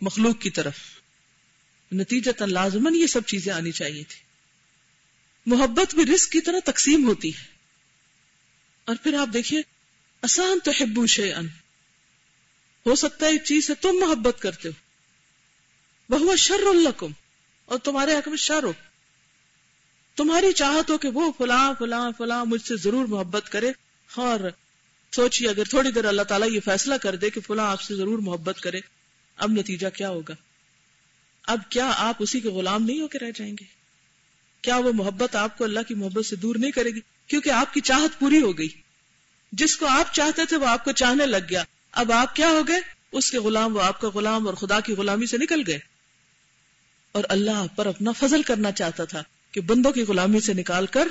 مخلوق 0.00 0.40
کی 0.40 0.50
طرف۔ 0.50 0.74
نتیجت 1.92 2.42
لازمن 2.42 2.94
یہ 2.94 3.06
سب 3.06 3.24
چیزیں 3.26 3.52
آنی 3.52 3.72
چاہیے 3.72 4.02
تھی 4.08 4.31
محبت 5.46 5.94
بھی 5.94 6.14
رزق 6.14 6.30
کی 6.30 6.40
طرح 6.40 6.58
تقسیم 6.64 7.08
ہوتی 7.08 7.36
ہے۔ 7.36 7.44
اور 8.84 8.96
پھر 9.02 9.14
آپ 9.14 9.28
دیکھیے، 9.32 9.60
آسان 10.22 10.58
تو 10.64 10.70
ہبو 10.80 11.06
شے 11.06 11.34
ان 11.34 11.46
ہو 12.86 12.94
سکتا 12.94 13.26
ہے 13.26 13.30
ایک 13.30 13.44
چیز 13.44 13.66
سے 13.66 13.74
تم 13.74 13.88
محبت 13.88 14.36
کرتے 14.40 14.68
ہو۔ 14.68 14.92
وہ 16.08 16.36
شر 16.36 16.66
الکم 16.66 17.12
اور 17.64 17.78
تمہارے 17.78 18.16
حق 18.16 18.28
میں 18.28 18.36
شر 18.36 18.62
ہو۔ 18.62 18.72
تمہاری 20.16 20.52
چاہت 20.52 20.90
ہو 20.90 20.98
کہ 20.98 21.08
وہ 21.08 21.32
فلاں 21.38 21.72
فلاں 21.78 22.10
فلاں 22.18 22.44
مجھ 22.44 22.62
سے 22.62 22.76
ضرور 22.76 23.06
محبت 23.06 23.48
کرے۔ 23.48 23.72
اور 24.14 24.40
سوچیے، 25.12 25.48
اگر 25.48 25.64
تھوڑی 25.64 25.90
دیر 25.90 26.04
اللہ 26.04 26.22
تعالیٰ 26.22 26.50
یہ 26.50 26.60
فیصلہ 26.60 26.94
کر 26.94 27.16
دے 27.16 27.30
کہ 27.30 27.40
فلاں 27.40 27.70
آپ 27.70 27.80
سے 27.82 27.94
ضرور 27.94 28.18
محبت 28.18 28.60
کرے، 28.60 28.80
اب 29.36 29.50
نتیجہ 29.50 29.88
کیا 29.88 30.08
ہوگا؟ 30.08 30.34
اب 31.46 31.58
کیا 31.68 31.92
آپ 31.96 32.16
اسی 32.18 32.40
کے 32.40 32.48
غلام 32.48 32.82
نہیں 32.82 33.00
ہو 33.00 33.08
کے 33.08 33.18
رہ 33.18 33.30
جائیں 33.30 33.56
گے؟ 33.60 33.81
کیا 34.62 34.76
وہ 34.76 34.92
محبت 34.92 35.36
آپ 35.36 35.58
کو 35.58 35.64
اللہ 35.64 35.80
کی 35.88 35.94
محبت 35.94 36.26
سے 36.26 36.36
دور 36.36 36.56
نہیں 36.56 36.70
کرے 36.70 36.90
گی؟ 36.90 37.00
کیونکہ 37.26 37.50
آپ 37.50 37.74
کی 37.74 37.80
چاہت 37.80 38.20
پوری 38.20 38.40
ہو 38.40 38.58
گئی۔ 38.58 38.68
جس 39.52 39.76
کو 39.76 39.86
آپ 39.86 40.14
چاہتے 40.14 40.42
تھے 40.48 40.56
وہ 40.56 40.66
آپ 40.66 40.84
کو 40.84 40.92
چاہنے 40.92 41.26
لگ 41.26 41.36
گیا۔ 41.50 41.64
اب 41.92 42.12
آپ 42.12 42.36
کیا 42.36 42.48
ہو 42.48 42.68
گئے؟ 42.68 42.80
اس 43.12 43.30
کے 43.30 43.38
غلام 43.38 43.76
وہ 43.76 43.82
آپ 43.82 44.00
کا 44.00 44.08
غلام 44.08 44.46
اور 44.46 44.54
خدا 44.54 44.80
کی 44.80 44.92
غلامی 44.92 45.26
سے 45.26 45.38
نکل 45.38 45.62
گئے۔ 45.66 45.78
اور 47.12 47.24
اللہ 47.28 47.50
آپ 47.50 47.76
پر 47.76 47.86
اپنا 47.86 48.12
فضل 48.12 48.42
کرنا 48.42 48.72
چاہتا 48.72 49.04
تھا 49.04 49.22
کہ 49.52 49.60
بندوں 49.60 49.92
کی 49.92 50.02
غلامی 50.02 50.40
سے 50.40 50.54
نکال 50.54 50.86
کر 50.86 51.08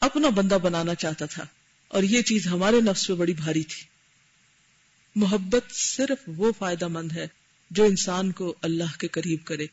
اپنا 0.00 0.28
بندہ 0.28 0.58
بنانا 0.62 0.94
چاہتا 0.94 1.26
تھا۔ 1.26 1.46
اور 1.88 2.02
یہ 2.02 2.22
چیز 2.22 2.46
ہمارے 2.46 2.80
نفس 2.80 3.06
پہ 3.06 3.12
بڑی 3.12 3.32
بھاری 3.32 3.62
تھی۔ 3.62 3.82
محبت 5.16 5.70
صرف 5.70 6.30
وہ 6.36 6.52
فائدہ 6.58 6.88
مند 6.88 7.12
ہے 7.12 7.26
جو 7.70 7.84
انسان 7.84 8.32
کو 8.32 8.54
اللہ 8.62 8.98
کے 8.98 9.08
قریب 9.08 9.38
کرے۔ 9.44 9.66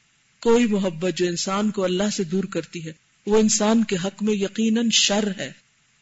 کوئی 0.47 0.65
محبت 0.65 1.17
جو 1.17 1.25
انسان 1.25 1.71
کو 1.71 1.83
اللہ 1.83 2.09
سے 2.13 2.23
دور 2.23 2.43
کرتی 2.43 2.85
ہے، 2.85 2.91
وہ 3.25 3.37
انسان 3.37 3.83
کے 3.83 3.95
حق 4.03 4.23
میں 4.23 4.33
یقیناً 4.33 4.89
شر 4.89 5.31
ہے، 5.37 5.51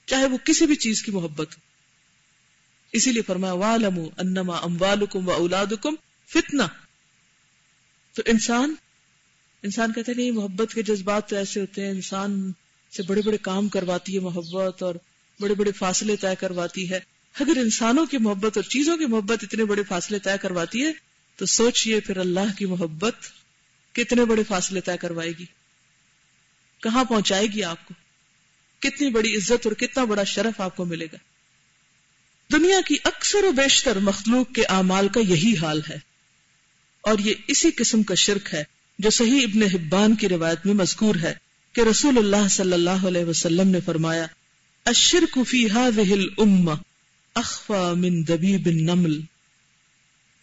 چاہے 0.05 0.25
وہ 0.25 0.37
کسی 0.37 0.65
بھی 0.65 0.75
چیز 0.75 1.03
کی 1.03 1.11
محبت 1.11 1.47
ہو۔ 1.51 1.61
اسی 2.91 3.11
لیے 3.11 3.21
فرمایا 3.21 3.53
والم 3.53 3.99
انما 4.17 4.57
اموالکم 4.57 5.27
و 5.27 5.31
اولادکم 5.31 5.95
فتنہ۔ 6.33 6.63
تو 8.13 8.21
انسان 8.25 8.75
انسان 9.63 9.93
کہتے 9.93 10.13
نہیں، 10.13 10.31
محبت 10.31 10.73
کے 10.73 10.81
جذبات 10.81 11.29
تو 11.29 11.35
ایسے 11.35 11.59
ہوتے 11.59 11.83
ہیں، 11.83 11.91
انسان 11.91 12.51
سے 12.97 13.03
بڑے 13.03 13.21
بڑے 13.25 13.37
کام 13.37 13.67
کرواتی 13.67 14.15
ہے 14.15 14.19
محبت 14.19 14.83
اور 14.83 14.95
بڑے 15.39 15.53
بڑے 15.53 15.71
فاصلے 15.71 16.15
طے 16.15 16.35
کرواتی 16.39 16.89
ہے۔ 16.89 16.99
اگر 17.39 17.57
انسانوں 17.57 18.05
کی 18.05 18.17
محبت 18.17 18.57
اور 18.57 18.63
چیزوں 18.63 18.97
کی 18.97 19.05
محبت 19.05 19.43
اتنے 19.43 19.65
بڑے 19.65 19.83
فاصلے 19.83 20.19
طے 20.19 20.37
کرواتی 20.41 20.85
ہے، 20.85 20.91
تو 21.35 21.45
سوچئے 21.45 21.99
پھر 21.99 22.17
اللہ 22.17 22.57
کی 22.57 22.65
محبت۔ 22.65 23.15
کتنے 23.95 24.25
بڑے 24.25 24.43
فاصلے 24.43 24.81
طے 24.81 24.97
کروائے 24.97 25.31
گی؟ 25.39 25.45
کہاں 26.83 27.03
پہنچائے 27.03 27.47
گی 27.47 27.63
آپ 27.63 27.87
کو؟ 27.87 27.93
کتنی 28.79 29.09
بڑی 29.09 29.35
عزت 29.35 29.65
اور 29.65 29.71
کتنا 29.71 30.03
بڑا 30.03 30.23
شرف 30.23 30.61
آپ 30.61 30.75
کو 30.75 30.85
ملے 30.85 31.05
گا؟ 31.05 31.17
دنیا 32.51 32.81
کی 32.87 32.95
اکثر 33.03 33.43
و 33.43 33.51
بیشتر 33.51 33.99
مخلوق 33.99 34.55
کے 34.55 34.63
اعمال 34.65 35.07
کا 35.07 35.19
یہی 35.19 35.55
حال 35.61 35.81
ہے۔ 35.89 35.97
اور 37.01 37.19
یہ 37.19 37.33
اسی 37.47 37.71
قسم 37.71 38.03
کا 38.03 38.15
شرک 38.15 38.53
ہے 38.53 38.63
جو 38.99 39.09
صحیح 39.09 39.43
ابن 39.43 39.63
حبان 39.63 40.15
کی 40.15 40.29
روایت 40.29 40.65
میں 40.65 40.73
مذکور 40.73 41.15
ہے 41.15 41.33
کہ 41.73 41.81
رسول 41.81 42.17
اللہ 42.17 42.47
صلی 42.47 42.73
اللہ 42.73 43.07
علیہ 43.07 43.25
وسلم 43.25 43.67
نے 43.67 43.79
فرمایا، 43.85 44.25
الشرک 44.85 45.39
فی 45.47 45.65
هذه 45.65 46.11
الامه 46.11 46.73
اخفى 47.35 47.95
من 47.95 48.27
دبیب 48.27 48.65
النمل۔ 48.65 49.21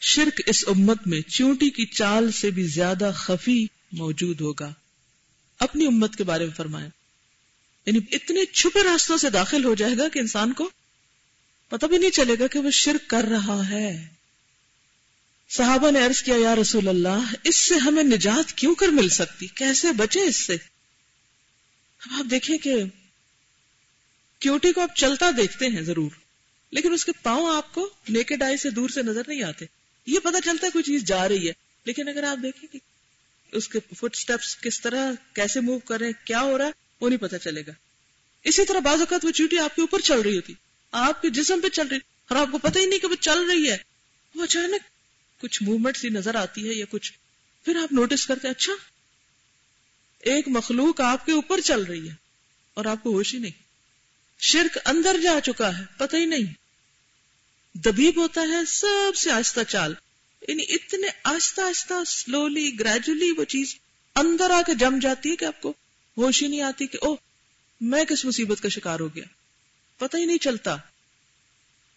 شرک 0.04 0.40
اس 0.47 0.64
امت 0.68 1.06
میں 1.06 1.21
چونٹی 1.21 1.71
کی 1.71 1.87
چال 1.87 2.32
سے 2.32 2.50
بھی 2.50 2.62
زیادہ 2.62 3.11
خفی 3.14 3.66
موجود 3.92 4.40
ہوگا۔ 4.40 4.73
اپنی 5.59 5.87
امت 5.87 6.16
کے 6.16 6.25
بارے 6.25 6.47
میں 6.47 6.54
فرمایا 6.54 6.88
یعنی 7.87 7.99
اتنے 8.12 8.44
چھپے 8.44 8.85
راستوں 8.85 9.16
سے 9.16 9.31
داخل 9.31 9.64
ہو 9.64 9.74
جائے 9.74 9.98
گا 9.98 10.09
کہ 10.09 10.18
انسان 10.18 10.53
کو 10.53 10.70
پتہ 11.68 11.87
بھی 11.87 11.98
نہیں 11.98 12.11
چلے 12.11 12.35
گا 12.40 12.46
کہ 12.46 12.59
وہ 12.59 12.70
شرک 12.70 13.11
کر 13.11 13.24
رہا 13.24 13.68
ہے۔ 13.70 14.07
صحابہ 15.50 15.90
نے 15.90 16.07
عرض 16.07 16.22
کیا، 16.22 16.37
یا 16.37 16.55
رسول 16.57 16.88
اللہ، 16.88 17.35
اس 17.44 17.57
سے 17.57 17.74
ہمیں 17.74 18.03
نجات 18.03 18.53
کیوں 18.53 18.74
کر 18.74 18.88
مل 18.88 19.09
سکتی؟ 19.09 19.46
کیسے 19.46 19.92
بچے 19.92 20.20
اس 20.20 20.37
سے؟ 20.37 20.55
اب 22.00 22.09
آپ 22.12 22.31
دیکھیں 22.31 22.59
کہ 22.59 22.74
کیوٹی 24.38 24.72
کو 24.72 24.81
آپ 24.81 24.96
چلتا 24.96 25.31
دیکھتے 25.37 25.66
ہیں 25.66 25.83
ضرور، 25.83 26.11
لیکن 26.70 26.92
اس 26.92 27.05
کے 27.05 27.12
پاؤں 27.22 27.57
آپ 27.57 27.74
کو 27.74 27.90
نیکڈ 28.09 28.42
آئی 28.42 28.57
سے 28.57 28.70
دور 28.70 28.88
سے 28.88 29.03
نظر 29.03 29.22
نہیں 29.27 29.42
آتے۔ 29.42 29.82
یہ 30.07 30.19
پتا 30.19 30.41
چلتا 30.41 30.67
ہے 30.67 30.71
کوئی 30.71 30.83
چیز 30.83 31.05
جا 31.05 31.29
رہی 31.29 31.49
ہے، 31.49 31.53
لیکن 31.85 32.09
اگر 32.09 32.23
آپ 32.23 32.38
دیکھیں 32.43 32.73
کہ 32.73 32.79
اس 33.53 33.69
کے 33.69 33.79
فٹ 33.97 34.17
سٹیپس 34.17 34.57
کس 34.57 34.81
طرح 34.81 35.12
کیسے 35.35 35.61
موو 35.61 35.79
کر 35.79 35.99
رہے 35.99 36.07
ہیں، 36.07 36.27
کیا 36.27 36.41
ہو 36.41 36.59
رہا 36.59 36.67
ہے، 36.67 36.71
وہ 37.01 37.09
نہیں 37.09 37.21
پتا 37.21 37.38
چلے 37.38 37.62
گا۔ 37.67 37.73
اسی 38.45 38.65
طرح 38.65 38.79
بعض 38.79 38.99
اوقات 38.99 39.25
وہ 39.25 39.31
چیوٹی 39.31 39.59
آپ 39.59 39.75
کے 39.77 39.83
اوپر 39.83 40.01
چل 40.01 40.21
رہی 40.21 40.37
ہوتی، 40.37 40.53
آپ 40.93 41.23
کے 41.23 41.31
جسم 41.31 41.61
پہ 41.61 41.69
چل 41.69 41.87
رہی، 41.87 41.99
اور 42.29 42.37
آپ 42.37 42.49
کو 42.53 42.59
پتہ 42.59 42.79
ہی 42.79 42.87
نہیں 42.87 42.99
کہ 42.99 43.07
وہ 43.07 43.15
چل 43.21 43.45
رہی 43.47 43.71
ہے۔ 43.71 43.77
وہ 44.35 44.43
اچانک 44.43 44.83
کچھ 45.41 45.62
موومنٹ 45.62 45.97
سی 45.97 46.09
نظر 46.09 46.35
آتی 46.35 46.69
ہے 46.69 46.75
یا 46.75 46.85
کچھ۔ 46.91 47.12
پھر 47.65 47.77
آپ 47.77 47.93
نوٹس 47.93 48.27
کرتے 48.27 48.49
اچھا 48.49 48.73
ایک 50.21 50.49
مخلوق 50.49 51.01
آپ 51.01 51.27
کے 51.27 51.33
اوپر 51.33 51.61
چل 51.61 51.83
رہی 51.83 52.09
ہے 52.09 52.15
اور 52.75 52.85
آپ 52.85 53.03
کو 53.03 53.12
ہوش 53.12 53.35
ہی 53.35 53.38
نہیں۔ 53.38 53.62
شرک 54.41 54.79
اندر 54.85 55.17
جا 55.23 55.38
چکا 55.45 55.79
ہے، 55.79 55.85
پتہ 55.97 56.17
ہی 56.17 56.27
نہیں۔ 56.27 56.62
دبیب 57.85 58.16
ہوتا 58.16 58.40
ہے، 58.40 58.64
سب 58.68 59.16
سے 59.16 59.31
آہستہ 59.31 59.61
چال۔ 59.68 59.95
یعنی 60.49 60.62
اتنے 60.68 61.07
آہستہ 61.25 61.61
آہستہ 61.61 62.05
سلولی 62.07 62.79
گریجولی 62.79 63.31
وہ 63.37 63.45
چیز 63.45 63.77
اندر 64.16 64.51
آ 64.51 64.61
کے 64.66 64.75
جم 64.75 64.99
جاتی 64.99 65.31
ہے 65.31 65.37
کہ 65.37 65.45
آپ 65.45 65.61
کو 65.61 65.73
ہوش 66.16 66.42
ہی 66.42 66.49
نہیں 66.49 66.61
آتی 66.61 66.87
کہ 66.87 66.99
او 67.03 67.14
میں 67.81 68.05
کس 68.05 68.25
مصیبت 68.25 68.61
کا 68.61 68.68
شکار 68.68 69.01
ہو 69.01 69.14
گیا۔ 69.14 69.25
پتہ 69.99 70.16
ہی 70.16 70.25
نہیں 70.25 70.38
چلتا۔ 70.38 70.77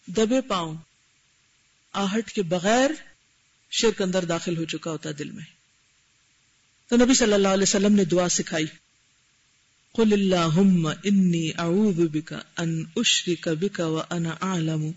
دبے 0.07 0.41
پاؤں۔ 0.41 0.75
آہٹ 1.91 2.31
کے 2.31 2.41
بغیر 2.41 2.91
شرک 3.71 4.01
اندر 4.01 4.25
داخل 4.25 4.57
ہو 4.57 4.65
چکا 4.65 4.91
ہوتا 4.91 5.09
دل 5.19 5.31
میں۔ 5.31 5.45
تو 6.89 6.95
نبی 6.95 7.13
صلی 7.13 7.33
اللہ 7.33 7.47
علیہ 7.47 7.63
وسلم 7.63 7.95
نے 7.95 8.05
دعا 8.05 8.29
سکھائی۔ 8.29 8.65
قل 9.93 10.13
اللہم 10.13 10.87
انی 10.87 11.51
اعوذ 11.57 11.95
بکا 11.95 12.39
ان 12.57 12.83
اشرک 12.95 13.49
بکا 13.49 13.85
وانا 13.85 14.29
اعلم۔ 14.29 14.91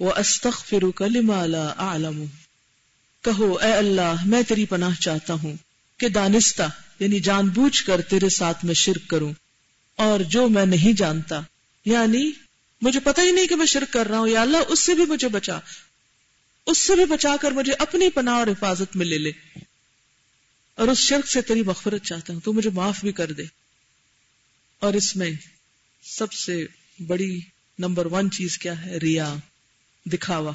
واستغفرک 0.00 1.02
لما 1.02 1.46
لا 1.46 1.66
اعلم 1.66 2.24
کہو، 3.24 3.58
اے 3.58 3.72
اللہ، 3.72 4.14
میں 4.26 4.42
تیری 4.42 4.66
پناہ 4.66 4.94
چاہتا 5.00 5.34
ہوں 5.34 5.56
کہ 5.96 6.08
دانستہ 6.08 6.62
یعنی 6.98 7.20
جان 7.20 7.48
بوجھ 7.48 7.84
کر 7.84 8.00
تیرے 8.00 8.28
ساتھ 8.28 8.64
میں 8.64 8.74
شرک 8.74 9.10
کروں۔ 9.10 9.32
اور 9.96 10.20
جو 10.20 10.48
میں 10.48 10.66
نہیں 10.66 10.92
جانتا 10.92 11.40
یعنی 11.84 12.30
مجھے 12.82 13.00
پتہ 13.00 13.20
ہی 13.20 13.32
نہیں 13.32 13.46
کہ 13.46 13.56
میں 13.56 13.66
شرک 13.66 13.92
کر 13.92 14.06
رہا 14.06 14.18
ہوں، 14.18 14.28
یا 14.28 14.42
اللہ، 14.42 14.56
اس 14.68 14.80
سے 14.80 14.94
بھی 14.94 15.04
مجھے 15.04 15.28
بچا۔ 15.28 15.58
اس 16.66 16.78
سے 16.78 16.94
بھی 16.94 17.04
بچا 17.04 17.36
کر 17.40 17.50
مجھے 17.50 17.72
اپنی 17.72 18.10
پناہ 18.10 18.34
اور 18.34 18.46
حفاظت 18.46 18.96
میں 18.96 19.06
لے 19.06 19.18
لے۔ 19.18 19.32
اور 20.74 20.88
اس 20.88 20.98
شرک 20.98 21.26
سے 21.26 21.42
تیری 21.42 21.62
مغفرت 21.62 22.02
چاہتا 22.02 22.32
ہوں، 22.32 22.40
تو 22.40 22.52
مجھے 22.52 22.70
معاف 22.70 23.00
بھی 23.00 23.12
کر 23.12 23.32
دے۔ 23.32 23.42
اور 24.80 24.94
اس 24.94 25.16
میں 25.16 25.30
سب 26.02 26.32
سے 26.32 26.66
بڑی 27.06 27.40
نمبر 27.78 28.06
ون 28.06 28.30
چیز 28.30 28.58
کیا 28.58 28.86
ہے؟ 28.86 28.98
ریا۔ 28.98 29.34
دکھاوا 30.08 30.52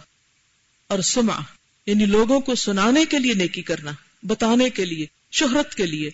اور 0.88 1.00
سما 1.00 1.39
یعنی 1.86 2.06
لوگوں 2.06 2.39
کو 2.39 2.56
سنانے 2.56 3.06
کے 3.06 3.20
لیے 3.20 3.34
نیکی 3.34 3.62
کرنا، 3.62 3.92
بتانے 4.24 4.70
کے 4.70 4.86
لیے، 4.86 5.06
شہرت 5.32 5.76
کے 5.76 5.86
لیے۔ 5.86 6.10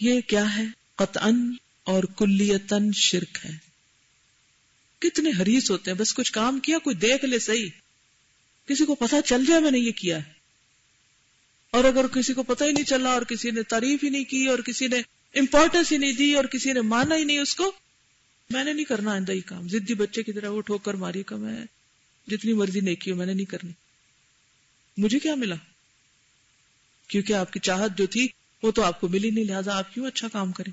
یہ 0.00 0.20
کیا 0.20 0.56
ہے؟ 0.56 0.64
قطعن 0.96 1.52
اور 1.84 2.04
کلیتن 2.04 2.92
شرک 2.92 3.38
ہے۔ 3.44 3.50
کتنے 4.98 5.30
حریص 5.30 5.70
ہوتے 5.70 5.90
ہیں، 5.90 5.98
بس 5.98 6.14
کچھ 6.14 6.32
کام 6.32 6.60
کیا، 6.60 6.78
کوئی 6.78 6.96
دیکھ 6.96 7.24
لے 7.24 7.38
صحیح۔ 7.38 7.68
کسی 8.68 8.84
کو 8.84 8.94
پتا 8.94 9.22
چل 9.22 9.44
جائے 9.46 9.60
میں 9.60 9.70
نے 9.70 9.78
یہ 9.78 9.92
کیا 9.92 10.26
ہے۔ 10.26 10.32
اور 11.70 11.84
اگر 11.84 12.06
کسی 12.06 12.34
کو 12.34 12.42
پتا 12.42 12.64
ہی 12.64 12.72
نہیں 12.72 12.84
چلا، 12.84 13.10
اور 13.10 13.22
کسی 13.22 13.50
نے 13.50 13.62
تعریف 13.62 14.04
ہی 14.04 14.08
نہیں 14.08 14.24
کی، 14.24 14.46
اور 14.46 14.58
کسی 14.58 14.86
نے 14.86 14.98
امپورٹینس 15.34 15.92
ہی 15.92 15.96
نہیں 15.96 16.12
دی، 16.12 16.34
اور 16.34 16.44
کسی 16.44 16.72
نے 16.72 16.80
مانا 16.80 17.16
ہی 17.16 17.24
نہیں 17.24 17.38
اس 17.38 17.54
کو، 17.54 17.72
میں 18.50 18.64
نے 18.64 18.72
نہیں 18.72 18.84
کرنا 18.84 19.12
آئندہ 19.12 19.32
ہی 19.32 19.40
کام۔ 19.40 19.68
زدی 19.68 19.94
بچے 19.94 20.22
کی 20.22 20.32
طرح 20.32 20.48
وہ 20.48 20.60
ٹھوکر 20.60 20.94
ماری 20.94 21.22
کا 21.22 21.36
میں 21.36 21.64
جتنی 22.26 22.52
مرضی 22.52 22.80
نیکی 22.80 23.10
ہو 23.10 23.16
میں 23.16 23.26
نے 23.26 23.34
نہیں 23.34 23.46
کرنی۔ 23.46 23.72
مجھے 24.96 25.18
کیا 25.18 25.34
ملا؟ 25.34 25.56
کیونکہ 27.08 27.32
آپ 27.32 27.52
کی 27.52 27.60
چاہت 27.60 27.98
جو 27.98 28.06
تھی، 28.06 28.28
وہ 28.62 28.72
تو 28.72 28.82
آپ 28.82 29.00
کو 29.00 29.08
ملی 29.08 29.30
نہیں، 29.30 29.44
لہٰذا 29.44 29.78
آپ 29.78 29.94
کیوں 29.94 30.06
اچھا 30.06 30.28
کام 30.28 30.52
کریں؟ 30.52 30.72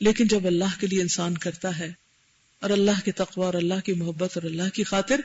لیکن 0.00 0.26
جب 0.26 0.46
اللہ 0.46 0.80
کے 0.80 0.86
لیے 0.86 1.02
انسان 1.02 1.38
کرتا 1.38 1.78
ہے، 1.78 1.92
اور 2.60 2.70
اللہ 2.70 3.04
کے 3.04 3.12
تقوی، 3.12 3.44
اور 3.44 3.54
اللہ 3.54 3.80
کی 3.84 3.92
محبت، 3.92 4.30
اور 4.34 4.42
اللہ 4.42 4.74
کی 4.74 4.84
خاطر، 4.84 5.20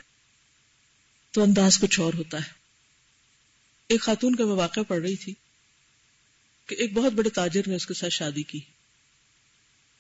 تو 1.32 1.44
انداز 1.44 1.80
کچھ 1.80 2.00
اور 2.00 2.14
ہوتا 2.14 2.38
ہے۔ 2.38 2.52
ایک 3.90 4.02
خاتون 4.02 4.36
کا 4.36 4.46
میں 4.46 4.54
واقعہ 4.54 4.82
پڑھ 4.82 5.02
رہی 5.02 5.16
تھی 5.16 5.34
کہ 6.68 6.76
ایک 6.76 6.94
بہت 6.94 7.14
بڑے 7.14 7.30
تاجر 7.30 7.62
نے 7.68 7.76
اس 7.76 7.86
کے 7.86 7.94
ساتھ 7.94 8.14
شادی 8.14 8.44
کی۔ 8.44 8.60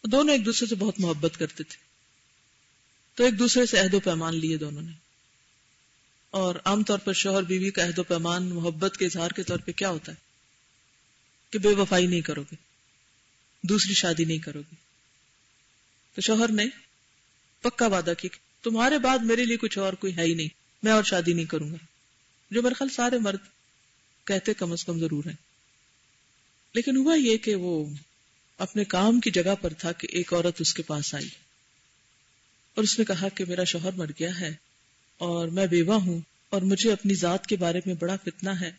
دونوں 0.03 0.33
ایک 0.33 0.45
دوسرے 0.45 0.67
سے 0.67 0.75
بہت 0.75 0.99
محبت 0.99 1.37
کرتے 1.37 1.63
تھے۔ 1.63 1.90
تو 3.15 3.23
ایک 3.23 3.39
دوسرے 3.39 3.65
سے 3.65 3.79
عہد 3.79 3.93
و 3.93 3.99
پیمان 3.99 4.35
لیے 4.35 4.57
دونوں 4.57 4.81
نے۔ 4.81 4.91
اور 6.29 6.55
عام 6.65 6.83
طور 6.83 6.99
پر 6.99 7.13
شوہر 7.13 7.43
بیوی 7.43 7.71
کا 7.71 7.85
عہد 7.85 7.99
و 7.99 8.03
پیمان، 8.03 8.43
محبت 8.43 8.97
کے 8.97 9.05
اظہار 9.05 9.31
کے 9.31 9.43
طور 9.43 9.57
پہ 9.57 9.71
کیا 9.71 9.89
ہوتا 9.89 10.11
ہے؟ 10.11 10.17
کہ 11.49 11.59
بے 11.59 11.69
وفائی 11.69 12.07
نہیں 12.07 12.21
کرو 12.21 12.41
گے، 12.41 12.55
دوسری 13.63 13.93
شادی 13.93 14.25
نہیں 14.25 14.37
کرو 14.37 14.61
گے۔ 14.61 14.75
تو 16.15 16.21
شوہر 16.21 16.51
نے 16.51 16.65
پکا 17.61 17.87
وعدہ 17.87 18.13
کیا 18.17 18.37
تمہارے 18.63 18.97
بعد 18.97 19.19
میرے 19.19 19.45
لیے 19.45 19.57
کچھ 19.57 19.77
اور 19.77 19.93
کوئی 19.93 20.17
ہے 20.17 20.23
ہی 20.23 20.33
نہیں، 20.33 20.49
میں 20.83 20.91
اور 20.91 21.03
شادی 21.03 21.33
نہیں 21.33 21.45
کروں 21.45 21.71
گا۔ 21.71 21.85
جو 22.51 22.61
میرے 22.61 22.73
خیال 22.73 22.89
سارے 22.89 23.19
مرد 23.19 23.39
کہتے 24.23 24.53
کم 24.53 24.71
از 24.71 24.85
کم 24.85 24.99
ضرور 24.99 25.23
ہیں۔ 25.25 25.35
لیکن 26.73 26.97
ہوا 26.97 27.15
یہ 27.15 27.37
کہ 27.37 27.55
وہ 27.55 27.85
اپنے 28.57 28.83
کام 28.83 29.19
کی 29.19 29.31
جگہ 29.31 29.55
پر 29.61 29.73
تھا 29.73 29.91
کہ 29.91 30.07
ایک 30.11 30.33
عورت 30.33 30.61
اس 30.61 30.73
کے 30.73 30.83
پاس 30.83 31.15
آئی۔ 31.15 31.29
اور 32.75 32.83
اس 32.83 32.99
نے 32.99 33.05
کہا 33.05 33.29
کہ 33.29 33.45
میرا 33.45 33.63
شوہر 33.63 33.91
مر 33.91 34.07
گیا 34.19 34.39
ہے 34.39 34.53
اور 35.17 35.47
میں 35.47 35.67
بیوہ 35.67 35.95
ہوں 35.95 36.21
اور 36.49 36.61
مجھے 36.61 36.91
اپنی 36.91 37.13
ذات 37.13 37.47
کے 37.47 37.55
بارے 37.55 37.79
میں 37.85 37.95
بڑا 37.95 38.15
فتنہ 38.15 38.49
ہے 38.49 38.71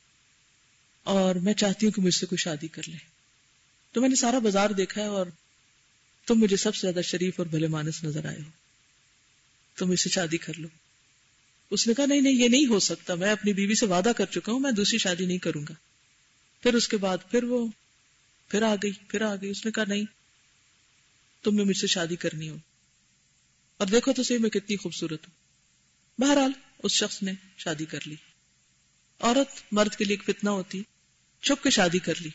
اور 1.03 1.35
میں 1.35 1.55
چاہتی 1.55 1.87
ہوں 1.87 1.93
کہ 1.93 2.03
مجھ 2.03 2.15
سے 2.15 2.27
کوئی 2.27 2.43
شادی 2.43 2.69
کر 2.69 2.83
لے۔ 2.89 2.97
تو 3.93 4.01
میں 4.01 4.09
نے 4.09 4.15
سارا 4.15 4.39
بازار 4.39 4.71
دیکھا 4.71 5.03
ہے 5.03 5.07
اور 5.07 5.27
تم 6.27 6.35
مجھے 6.35 6.57
سب 6.57 6.75
سے 6.75 6.81
زیادہ 6.81 7.03
شریف 7.05 7.35
اور 7.39 7.47
بھلے 7.47 7.67
مانس 7.67 8.05
نظر 8.05 8.25
آئے 8.25 8.39
ہو۔ 8.39 8.51
تم 9.79 9.91
اس 9.91 10.01
سے 10.01 10.11
شادی 10.11 10.37
کر 10.37 10.53
لو۔ 10.59 10.69
اس 11.71 11.89
نے 11.89 11.95
کہا، 11.95 12.07
نہیں 12.07 12.21
نہیں، 12.21 12.33
یہ 12.33 12.49
نہیں 12.49 12.67
ہو 12.67 12.81
سکتا۔ 12.81 13.15
میں 13.15 13.31
اپنی 13.31 13.53
بیوی 13.53 13.75
سے 13.75 13.87
وعدہ 13.87 14.13
کر 14.17 14.27
چکا 14.27 14.53
ہوں، 14.53 14.61
میں 14.61 14.73
دوسری 14.73 14.99
شادی 14.99 15.27
نہیں 15.27 15.39
کروں 15.39 15.63
گا۔ 15.69 15.75
پھر 16.63 16.75
اس 16.75 16.89
کے 16.89 16.97
بعد 16.97 17.19
پھر 17.31 17.45
وہ، 17.45 17.67
پھر 18.49 18.63
آ 18.63 18.75
گئی، 18.83 18.93
پھر 19.09 19.23
آ 19.23 19.35
گئی۔ 19.35 19.51
اس 19.51 19.65
نے 19.65 19.71
کہا، 19.71 19.85
نہیں، 19.89 20.05
تم 21.43 21.55
نے 21.55 21.65
مجھ 21.65 21.77
سے 21.77 21.87
شادی 21.87 22.17
کرنی 22.17 22.49
ہو۔ 22.49 22.57
اور 23.83 23.89
دیکھو 23.89 24.13
تو 24.13 24.23
صحیح 24.23 24.39
میں 24.39 24.51
کتنی 24.51 24.77
خوبصورت 24.77 25.29
ہوں۔ 25.29 25.35
بہرحال، 26.21 26.53
اس 26.83 26.93
شخص 26.93 27.23
نے 27.23 27.33
شادی 27.59 27.85
کر 27.85 27.99
لی۔ 28.07 28.15
عورت 29.21 29.63
مرد 29.73 29.95
کے 29.95 30.05
لیے 30.05 30.17
ایک 30.17 30.37
فتنہ 30.37 30.51
ہوتی، 30.51 30.83
چھپ 31.43 31.63
کے 31.63 31.71
شادی 31.71 31.99
کر 31.99 32.13
لی 32.21 32.31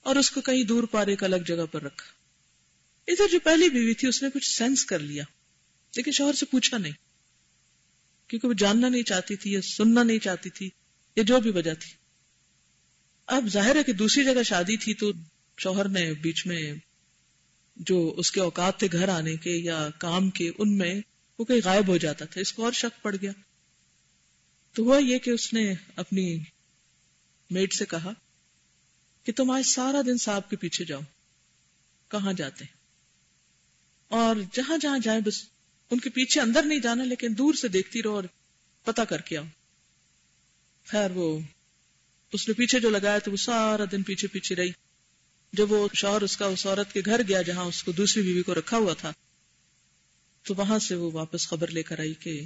اور 0.00 0.16
اس 0.16 0.30
کو 0.30 0.40
کہیں 0.40 0.62
دور 0.62 0.84
پار 0.84 1.06
ایک 1.06 1.24
الگ 1.24 1.36
جگہ 1.36 1.66
پر 1.72 1.82
رکھا۔ 1.82 2.12
ادھر 3.06 3.24
جو 3.32 3.38
پہلی 3.40 3.68
بیوی 3.68 3.94
تھی، 3.94 4.08
اس 4.08 4.22
نے 4.22 4.28
کچھ 4.34 4.50
سینس 4.50 4.84
کر 4.84 4.98
لیا، 4.98 5.24
لیکن 5.96 6.10
شوہر 6.10 6.32
سے 6.32 6.46
پوچھا 6.46 6.78
نہیں۔ 6.78 6.92
کیونکہ 8.26 8.48
وہ 8.48 8.52
جاننا 8.52 8.88
نہیں 8.88 9.02
چاہتی 9.02 9.36
تھی 9.36 9.52
یا 9.52 9.60
سننا 9.62 10.02
نہیں 10.02 10.18
چاہتی 10.18 10.50
تھی 10.50 10.70
یا 11.16 11.22
جو 11.26 11.40
بھی 11.40 11.50
وجہ 11.50 11.74
تھی۔ 11.74 11.92
اب 13.26 13.44
ظاہر 13.46 13.76
ہے 13.76 13.82
کہ 13.82 13.92
دوسری 13.92 14.24
جگہ 14.24 14.42
شادی 14.42 14.76
تھی 14.76 14.94
تو 14.94 15.12
شوہر 15.58 15.88
نے 15.88 16.12
بیچ 16.12 16.46
میں 16.46 16.72
جو 17.76 18.14
اس 18.16 18.32
کے 18.32 18.40
اوقات 18.40 18.78
تھے 18.78 18.88
گھر 18.92 19.08
آنے 19.08 19.36
کے 19.36 19.50
یا 19.50 19.88
کام 19.98 20.30
کے، 20.30 20.50
ان 20.58 20.78
میں 20.78 21.00
وہ 21.38 21.44
کہیں 21.44 21.60
غائب 21.64 21.88
ہو 21.88 21.96
جاتا 21.96 22.24
تھا، 22.24 22.40
اس 22.40 22.52
کو 22.52 22.64
اور 22.64 22.72
شک 22.72 23.02
پڑ 23.02 23.16
گیا۔ 23.22 23.32
تو 24.72 24.82
ہوا 24.82 24.98
یہ 24.98 25.18
کہ 25.18 25.30
اس 25.30 25.52
نے 25.52 25.74
اپنی 25.96 26.38
میٹ 27.50 27.74
سے 27.74 27.84
کہا 27.84 28.12
کہ 29.24 29.32
تم 29.36 29.50
آج 29.50 29.62
سارا 29.66 30.00
دن 30.06 30.18
صاحب 30.18 30.50
کے 30.50 30.56
پیچھے 30.56 30.84
جاؤ، 30.84 31.00
کہاں 32.08 32.32
جاتے؟ 32.32 32.64
اور 34.08 34.36
جہاں 34.52 34.78
جہاں 34.78 34.98
جائیں 34.98 35.20
بس 35.20 35.44
ان 35.90 36.00
کے 36.00 36.10
پیچھے 36.10 36.40
اندر 36.40 36.62
نہیں 36.62 36.78
جانا، 36.78 37.04
لیکن 37.04 37.34
دور 37.38 37.54
سے 37.54 37.68
دیکھتی 37.68 38.02
رہو 38.02 38.14
اور 38.14 38.24
پتا 38.84 39.04
کر 39.04 39.20
کے 39.20 39.38
آؤ۔ 39.38 39.44
خیر، 40.86 41.10
وہ 41.10 41.40
اس 42.32 42.48
نے 42.48 42.54
پیچھے 42.54 42.80
جو 42.80 42.90
لگایا 42.90 43.18
تو 43.18 43.30
وہ 43.30 43.36
سارا 43.36 43.84
دن 43.92 44.02
پیچھے 44.02 44.28
پیچھے 44.28 44.54
رہی۔ 44.54 44.70
جب 45.56 45.72
وہ 45.72 45.88
شوہر 45.94 46.22
اس 46.22 46.36
کا 46.36 46.46
اس 46.46 46.66
عورت 46.66 46.92
کے 46.92 47.00
گھر 47.04 47.20
گیا 47.28 47.42
جہاں 47.42 47.64
اس 47.64 47.82
کو 47.82 47.92
دوسری 47.92 48.22
بیوی 48.22 48.42
کو 48.42 48.54
رکھا 48.54 48.76
ہوا 48.76 48.94
تھا، 48.94 49.12
تو 50.42 50.54
وہاں 50.54 50.78
سے 50.78 50.94
وہ 50.94 51.10
واپس 51.12 51.48
خبر 51.48 51.70
لے 51.70 51.82
کر 51.82 51.98
آئی 51.98 52.14
کہ 52.14 52.44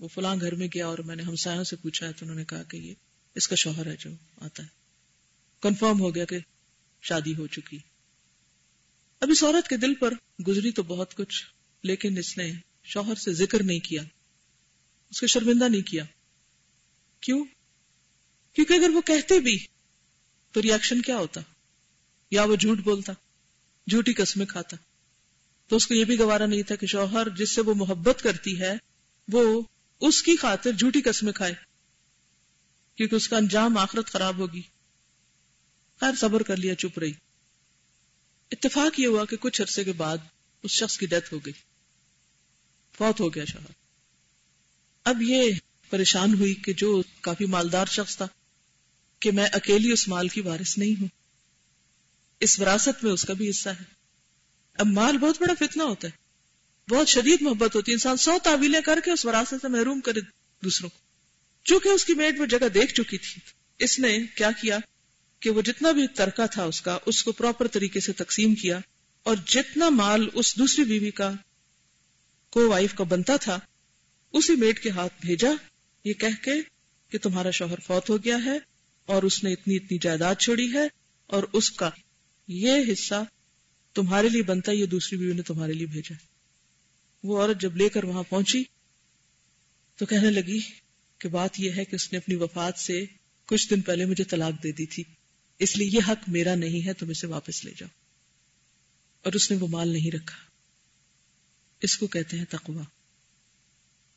وہ 0.00 0.08
فلاں 0.08 0.36
گھر 0.40 0.54
میں 0.54 0.68
گیا 0.74 0.86
اور 0.86 0.98
میں 0.98 1.16
نے 1.16 1.22
ہمسایوں 1.22 1.64
سے 1.64 1.76
پوچھا 1.76 2.06
ہے 2.06 2.12
تو 2.12 2.24
انہوں 2.24 2.38
نے 2.38 2.44
کہا 2.44 2.62
کہ 2.62 2.76
یہ 2.76 2.94
اس 3.34 3.48
کا 3.48 3.54
شوہر 3.54 3.86
ہے 3.86 3.96
جو 3.96 4.10
آتا 4.36 4.62
ہے۔ 4.62 4.68
کنفرم 5.62 6.00
ہو 6.00 6.14
گیا 6.14 6.24
کہ 6.24 6.38
شادی 7.02 7.34
ہو 7.34 7.46
چکی۔ 7.46 7.78
اب 9.20 9.30
اس 9.30 9.44
عورت 9.44 9.68
کے 9.68 9.76
دل 9.76 9.94
پر 9.94 10.14
گزری 10.48 10.72
تو 10.72 10.82
بہت 10.82 11.14
کچھ، 11.14 11.44
لیکن 11.82 12.18
اس 12.18 12.38
نے 12.38 12.52
شوہر 12.84 13.14
سے 13.14 13.32
ذکر 13.32 13.62
نہیں 13.62 13.80
کیا۔ 13.80 14.02
اس 15.10 15.20
کو 15.20 15.26
شرمندہ 15.26 15.68
نہیں 15.68 15.82
کیا۔ 15.82 16.04
کیوں؟ 17.20 17.44
کیونکہ 18.52 18.72
اگر 18.72 18.90
وہ 18.90 19.00
کہتے 19.00 19.40
بھی 19.40 19.58
تو 20.52 20.62
ریئیکشن 20.62 21.02
کیا 21.02 21.16
ہوتا؟ 21.16 21.40
یا 22.32 22.44
وہ 22.44 22.56
جھوٹ 22.56 22.78
بولتا، 22.78 23.12
جھوٹی 23.90 24.12
قسمیں 24.12 24.46
کھاتا۔ 24.46 24.76
تو 25.68 25.76
اس 25.76 25.86
کو 25.86 25.94
یہ 25.94 26.04
بھی 26.04 26.18
گوارا 26.18 26.46
نہیں 26.46 26.62
تھا 26.62 26.74
کہ 26.74 26.86
شوہر 26.86 27.28
جس 27.28 27.54
سے 27.54 27.60
وہ 27.60 27.74
محبت 27.74 28.22
کرتی 28.22 28.60
ہے، 28.60 28.76
وہ 29.32 29.62
اس 30.00 30.22
کی 30.22 30.36
خاطر 30.36 30.70
جھوٹی 30.70 31.02
قسمیں 31.02 31.32
کھائے، 31.32 31.54
کیونکہ 32.94 33.14
اس 33.14 33.28
کا 33.28 33.36
انجام 33.36 33.78
آخرت 33.78 34.06
خراب 34.06 34.38
ہوگی۔ 34.38 34.62
خیر، 36.00 36.14
صبر 36.14 36.42
کر 36.42 36.56
لیا، 36.56 36.74
چپ 36.74 36.98
رہی۔ 36.98 37.12
اتفاق 38.50 39.00
یہ 39.00 39.06
ہوا 39.06 39.24
کہ 39.24 39.36
کچھ 39.40 39.62
عرصے 39.62 39.84
کے 39.84 39.92
بعد 39.92 40.18
اس 40.62 40.70
شخص 40.70 40.98
کی 40.98 41.06
ڈیتھ 41.06 41.34
ہو 41.34 41.38
گئی۔ 41.38 41.52
فوت 42.98 43.20
ہو 43.20 43.34
گیا 43.34 43.44
شوہر۔ 43.44 43.72
اب 45.04 45.22
یہ 45.22 45.52
پریشان 45.90 46.34
ہوئی 46.34 46.54
کہ 46.54 46.72
جو 46.72 47.02
کافی 47.20 47.44
مالدار 47.44 47.86
شخص 47.86 48.16
تھا 48.16 48.28
کہ 49.20 49.32
میں 49.32 49.46
اکیلی 49.52 49.92
اس 49.92 50.08
مال 50.08 50.28
کی 50.28 50.40
وارث 50.40 50.78
نہیں 50.78 51.00
ہوں۔ 51.00 51.21
اس 52.42 52.60
وراثت 52.60 53.04
میں 53.04 53.12
اس 53.12 53.24
کا 53.24 53.34
بھی 53.34 53.50
حصہ 53.50 53.68
ہے۔ 53.68 53.84
اب 54.74 54.86
مال 54.86 55.18
بہت 55.18 55.36
بڑا 55.40 55.54
فتنہ 55.58 55.82
ہوتا 55.82 56.08
ہے۔ 56.08 56.12
بہت 56.94 57.08
شدید 57.08 57.42
محبت 57.42 57.76
ہوتی 57.76 57.90
ہے۔ 57.90 57.94
انسان 57.94 58.16
سو 58.16 58.38
تعویلیں 58.42 58.80
کر 58.80 58.98
کے 59.04 59.10
اس 59.10 59.26
وراثت 59.26 59.54
سے 59.62 59.68
محروم 59.68 60.00
کرے 60.00 60.20
دوسروں 60.64 60.90
کو۔ 60.90 60.98
چونکہ 61.64 61.88
اس 61.88 62.04
کی 62.04 62.14
میٹ 62.14 62.40
وہ 62.40 62.46
جگہ 62.46 62.68
دیکھ 62.68 62.94
چکی 62.94 63.18
تھی۔ 63.18 63.40
اس 63.78 63.98
نے 63.98 64.18
کیا 64.36 64.50
کیا؟ 64.60 64.78
کہ 65.40 65.50
وہ 65.50 65.62
جتنا 65.62 65.90
بھی 65.90 66.06
ترکا 66.06 66.46
تھا 66.46 66.64
اس 66.64 66.80
کا، 66.80 66.98
اس 67.06 67.24
کو 67.24 67.32
پراپر 67.32 67.66
طریقے 67.66 68.00
سے 68.00 68.12
تقسیم 68.12 68.54
کیا۔ 68.54 68.78
اور 69.22 69.36
جتنا 69.46 69.88
مال 69.88 70.28
اس 70.34 70.58
دوسری 70.58 70.84
بیوی 70.84 71.10
کا 71.10 71.32
کو 72.50 72.68
وائف 72.68 72.94
کا 72.94 73.04
بنتا 73.04 73.36
تھا، 73.36 73.58
اسی 74.32 74.56
میٹ 74.56 74.82
کے 74.82 74.90
ہاتھ 74.90 75.14
بھیجا۔ 75.20 75.50
یہ 76.04 76.12
کہہ 76.12 76.42
کے 76.42 76.52
کہ 77.08 77.18
تمہارا 77.18 77.50
شوہر 77.50 77.80
فوت 77.86 78.10
ہو 78.10 78.24
گیا 78.24 78.36
ہے 78.44 78.58
اور 79.06 79.22
اس 79.22 79.44
نے 79.44 79.52
اتنی 79.52 79.76
اتنی 79.76 79.98
جائیداد 79.98 80.34
چھوڑی 80.34 80.72
ہے 80.72 80.88
اور 81.26 81.42
اس 81.52 81.70
کا 81.70 81.90
یہ 82.48 82.72
حصہ 82.92 83.24
تمہارے 83.94 84.28
لیے 84.28 84.42
بنتا 84.42 84.72
یہ 84.72 84.86
دوسری 84.86 85.18
بیوی 85.18 85.32
نے 85.32 85.42
تمہارے 85.42 85.72
لیے 85.72 85.86
بھیجا 85.86 86.14
وہ 87.22 87.42
عورت 87.42 87.60
جب 87.60 87.76
لے 87.76 87.88
کر 87.88 88.04
وہاں 88.04 88.22
پہنچی 88.22 88.64
تو 89.96 90.06
کہنے 90.06 90.30
لگی 90.30 90.60
کہ 91.18 91.28
بات 91.28 91.60
یہ 91.60 91.70
ہے 91.70 91.84
کہ 91.84 91.94
اس 91.94 92.12
نے 92.12 92.18
اپنی 92.18 92.34
وفات 92.34 92.78
سے 92.78 93.04
کچھ 93.46 93.70
دن 93.70 93.80
پہلے 93.80 94.04
مجھے 94.04 94.24
طلاق 94.24 94.62
دے 94.62 94.72
دی 94.72 94.86
تھی۔ 94.86 95.04
اس 95.58 95.76
لیے 95.76 95.90
یہ 95.92 96.00
حق 96.08 96.28
میرا 96.28 96.54
نہیں 96.54 96.86
ہے، 96.86 96.92
تم 96.92 97.08
اسے 97.08 97.26
واپس 97.26 97.64
لے 97.64 97.72
جاؤ۔ 97.76 97.88
اور 99.22 99.32
اس 99.32 99.50
نے 99.50 99.56
وہ 99.56 99.66
مال 99.66 99.88
نہیں 99.88 100.16
رکھا۔ 100.16 100.36
اس 101.82 101.98
کو 101.98 102.06
کہتے 102.06 102.38
ہیں 102.38 102.44
تقوا 102.44 102.82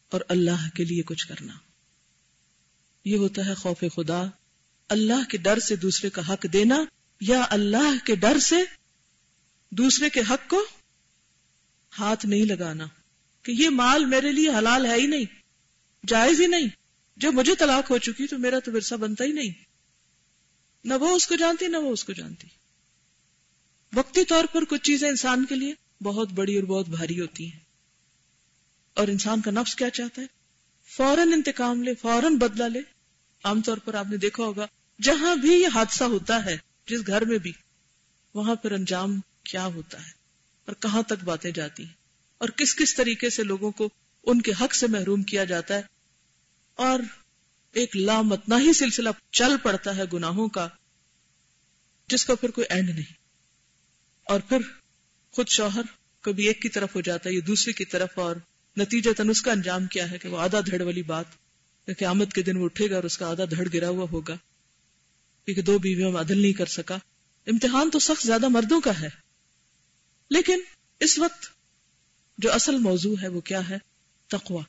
اور 0.10 0.22
اللہ 0.30 0.70
کے 0.76 0.84
لیے 0.84 1.02
کچھ 1.02 1.28
کرنا۔ 1.28 1.54
یہ 3.06 3.18
ہوتا 3.18 3.46
ہے 3.46 3.54
خوف 3.54 3.84
خدا۔ 3.96 4.24
اللہ 4.90 5.30
کے 5.30 5.38
ڈر 5.38 5.60
سے 5.60 5.76
دوسرے 5.76 6.10
کا 6.10 6.34
حق 6.34 6.46
دینا۔ 6.54 6.84
یا 7.22 7.46
اللہ 7.50 8.06
کے 8.06 8.16
ڈر 8.16 8.40
سے 8.40 8.56
دوسرے 9.70 10.10
کے 10.10 10.22
حق 10.30 10.50
کو 10.50 10.66
ہاتھ 12.00 12.26
نہیں 12.26 12.46
لگانا 12.46 12.86
کہ 13.44 13.52
یہ 13.52 13.70
مال 13.70 14.06
میرے 14.06 14.32
لیے 14.32 14.50
حلال 14.50 14.86
ہے 14.86 14.96
ہی 14.96 15.08
نہیں، 15.08 15.26
جائز 16.08 16.42
ہی 16.42 16.48
نہیں۔ 16.48 16.68
جب 17.18 17.34
مجھے 17.34 17.56
طلاق 17.56 17.92
ہو 17.92 17.98
چکی 17.98 18.28
تو 18.28 18.38
میرا 18.38 18.60
تو 18.60 18.72
ورثہ 18.72 18.96
بنتا 18.96 19.24
ہی 19.24 19.32
نہیں۔ 19.32 19.64
نہ 20.84 20.94
وہ 20.94 21.10
اس 21.10 21.28
کو 21.28 21.36
جانتی، 21.36 21.68
نہ 21.68 21.78
وہ 21.78 21.92
اس 21.92 22.04
کو 22.04 22.14
جانتی۔ 22.14 22.48
وقتی 23.94 24.26
طور 24.26 24.46
پر 24.52 24.64
کچھ 24.70 24.82
چیزیں 24.82 25.10
انسان 25.10 25.46
کے 25.46 25.56
لیے 25.56 25.74
بہت 26.04 26.32
بڑی 26.32 26.56
اور 26.56 26.64
بہت 26.64 26.90
بھاری 26.90 27.22
ہوتی 27.22 27.52
ہیں۔ 27.52 27.60
اور 28.94 29.08
انسان 29.08 29.42
کا 29.42 29.52
نفس 29.52 29.76
کیا 29.76 29.90
چاہتا 29.90 30.22
ہے؟ 30.22 30.28
فوراً 30.84 31.34
انتقام 31.34 31.84
لے، 31.84 31.94
فوراً 31.96 32.36
بدلا 32.36 32.68
لے۔ 32.68 32.80
عام 33.44 33.62
طور 33.62 33.78
پر 33.78 33.94
آپ 33.94 34.08
نے 34.10 34.18
دیکھا 34.18 34.44
ہوگا، 34.44 34.68
جہاں 35.02 35.36
بھی 35.36 35.54
یہ 35.54 35.68
حادثہ 35.74 36.04
ہوتا 36.04 36.46
ہے 36.46 36.58
جس 36.88 37.08
گھر 37.08 37.26
میں 37.26 37.38
بھی، 37.38 37.52
وہاں 38.34 38.56
پر 38.56 38.72
انجام 38.72 39.20
کیا 39.44 39.66
ہوتا 39.66 40.06
ہے؟ 40.06 40.12
اور 40.66 40.76
کہاں 40.80 41.02
تک 41.04 41.24
باتیں 41.24 41.52
جاتی 41.52 41.86
ہیں؟ 41.86 41.94
اور 42.38 42.50
کس 42.50 42.76
کس 42.76 42.96
طریقے 42.96 43.30
سے 43.30 43.44
لوگوں 43.44 43.72
کو 43.72 43.90
ان 44.24 44.42
کے 44.42 44.52
حق 44.62 44.76
سے 44.76 44.88
محروم 44.88 45.24
کیا 45.24 45.44
جاتا 45.44 45.74
ہے؟ 45.74 45.82
اور 46.76 47.00
ایک 47.72 47.96
لامتنا 47.96 48.60
ہی 48.60 48.74
سلسلہ 48.74 49.10
چل 49.32 49.58
پڑتا 49.64 49.96
ہے 49.96 50.04
گناہوں 50.14 50.48
کا، 50.48 50.68
جس 52.08 52.26
کا 52.26 52.36
پھر 52.36 52.52
کوئی 52.52 52.68
اینڈ 52.70 52.90
نہیں۔ 52.90 53.14
اور 54.24 54.40
پھر 54.40 54.58
خود 55.32 55.48
شوہر 55.48 55.82
کبھی 56.22 56.48
ایک 56.48 56.62
کی 56.62 56.70
طرف 56.70 56.96
ہو 56.96 57.02
جاتا 57.02 57.30
ہے 57.30 57.36
یا 57.36 57.42
دوسرے 57.48 57.74
کی 57.74 57.86
طرف، 57.86 58.10
اور 58.16 58.36
نتیجہ 58.78 59.12
تن 59.18 59.30
اس 59.30 59.42
کا 59.42 59.52
انجام 59.52 59.86
کیا 59.86 60.12
ہے 60.12 60.18
کہ 60.18 60.30
وہ 60.30 60.38
آدھا 60.40 60.60
دھڑ 60.60 60.82
والی 60.82 61.02
بات 61.02 61.26
قیامت 61.86 62.34
کے 62.34 62.42
دن 62.42 62.58
وہ 62.58 62.66
اٹھے 62.66 62.90
گا 62.90 62.96
اور 62.96 63.04
اس 63.04 63.18
کا 63.18 63.28
آدھا 63.28 63.44
دھڑ 63.46 63.68
گرا 63.74 63.90
ہوا 63.90 64.06
ہوگا۔ 64.12 64.36
کیونکہ 65.46 65.62
دو 65.62 65.80
بیویوں 65.80 66.12
میں 66.12 66.22
عدل 66.22 66.42
نہیں 66.42 66.54
کر 66.54 66.66
سکا۔ 66.66 66.98
امتحان 67.48 67.90
تو 67.90 68.00
سخت 68.00 68.28
زیادہ 68.28 68.48
مردوں 68.48 68.82
کا 68.82 69.00
ہے۔ 69.00 69.10
لیکن 70.30 70.60
اس 71.00 71.20
وقت 71.20 71.46
جو 72.38 72.54
اصل 72.54 72.78
موضوع 72.78 73.16
ہے 73.22 73.28
وہ 73.28 73.42
کیا 73.42 73.70
ہے؟ 73.70 73.78
تقوا 74.28 74.64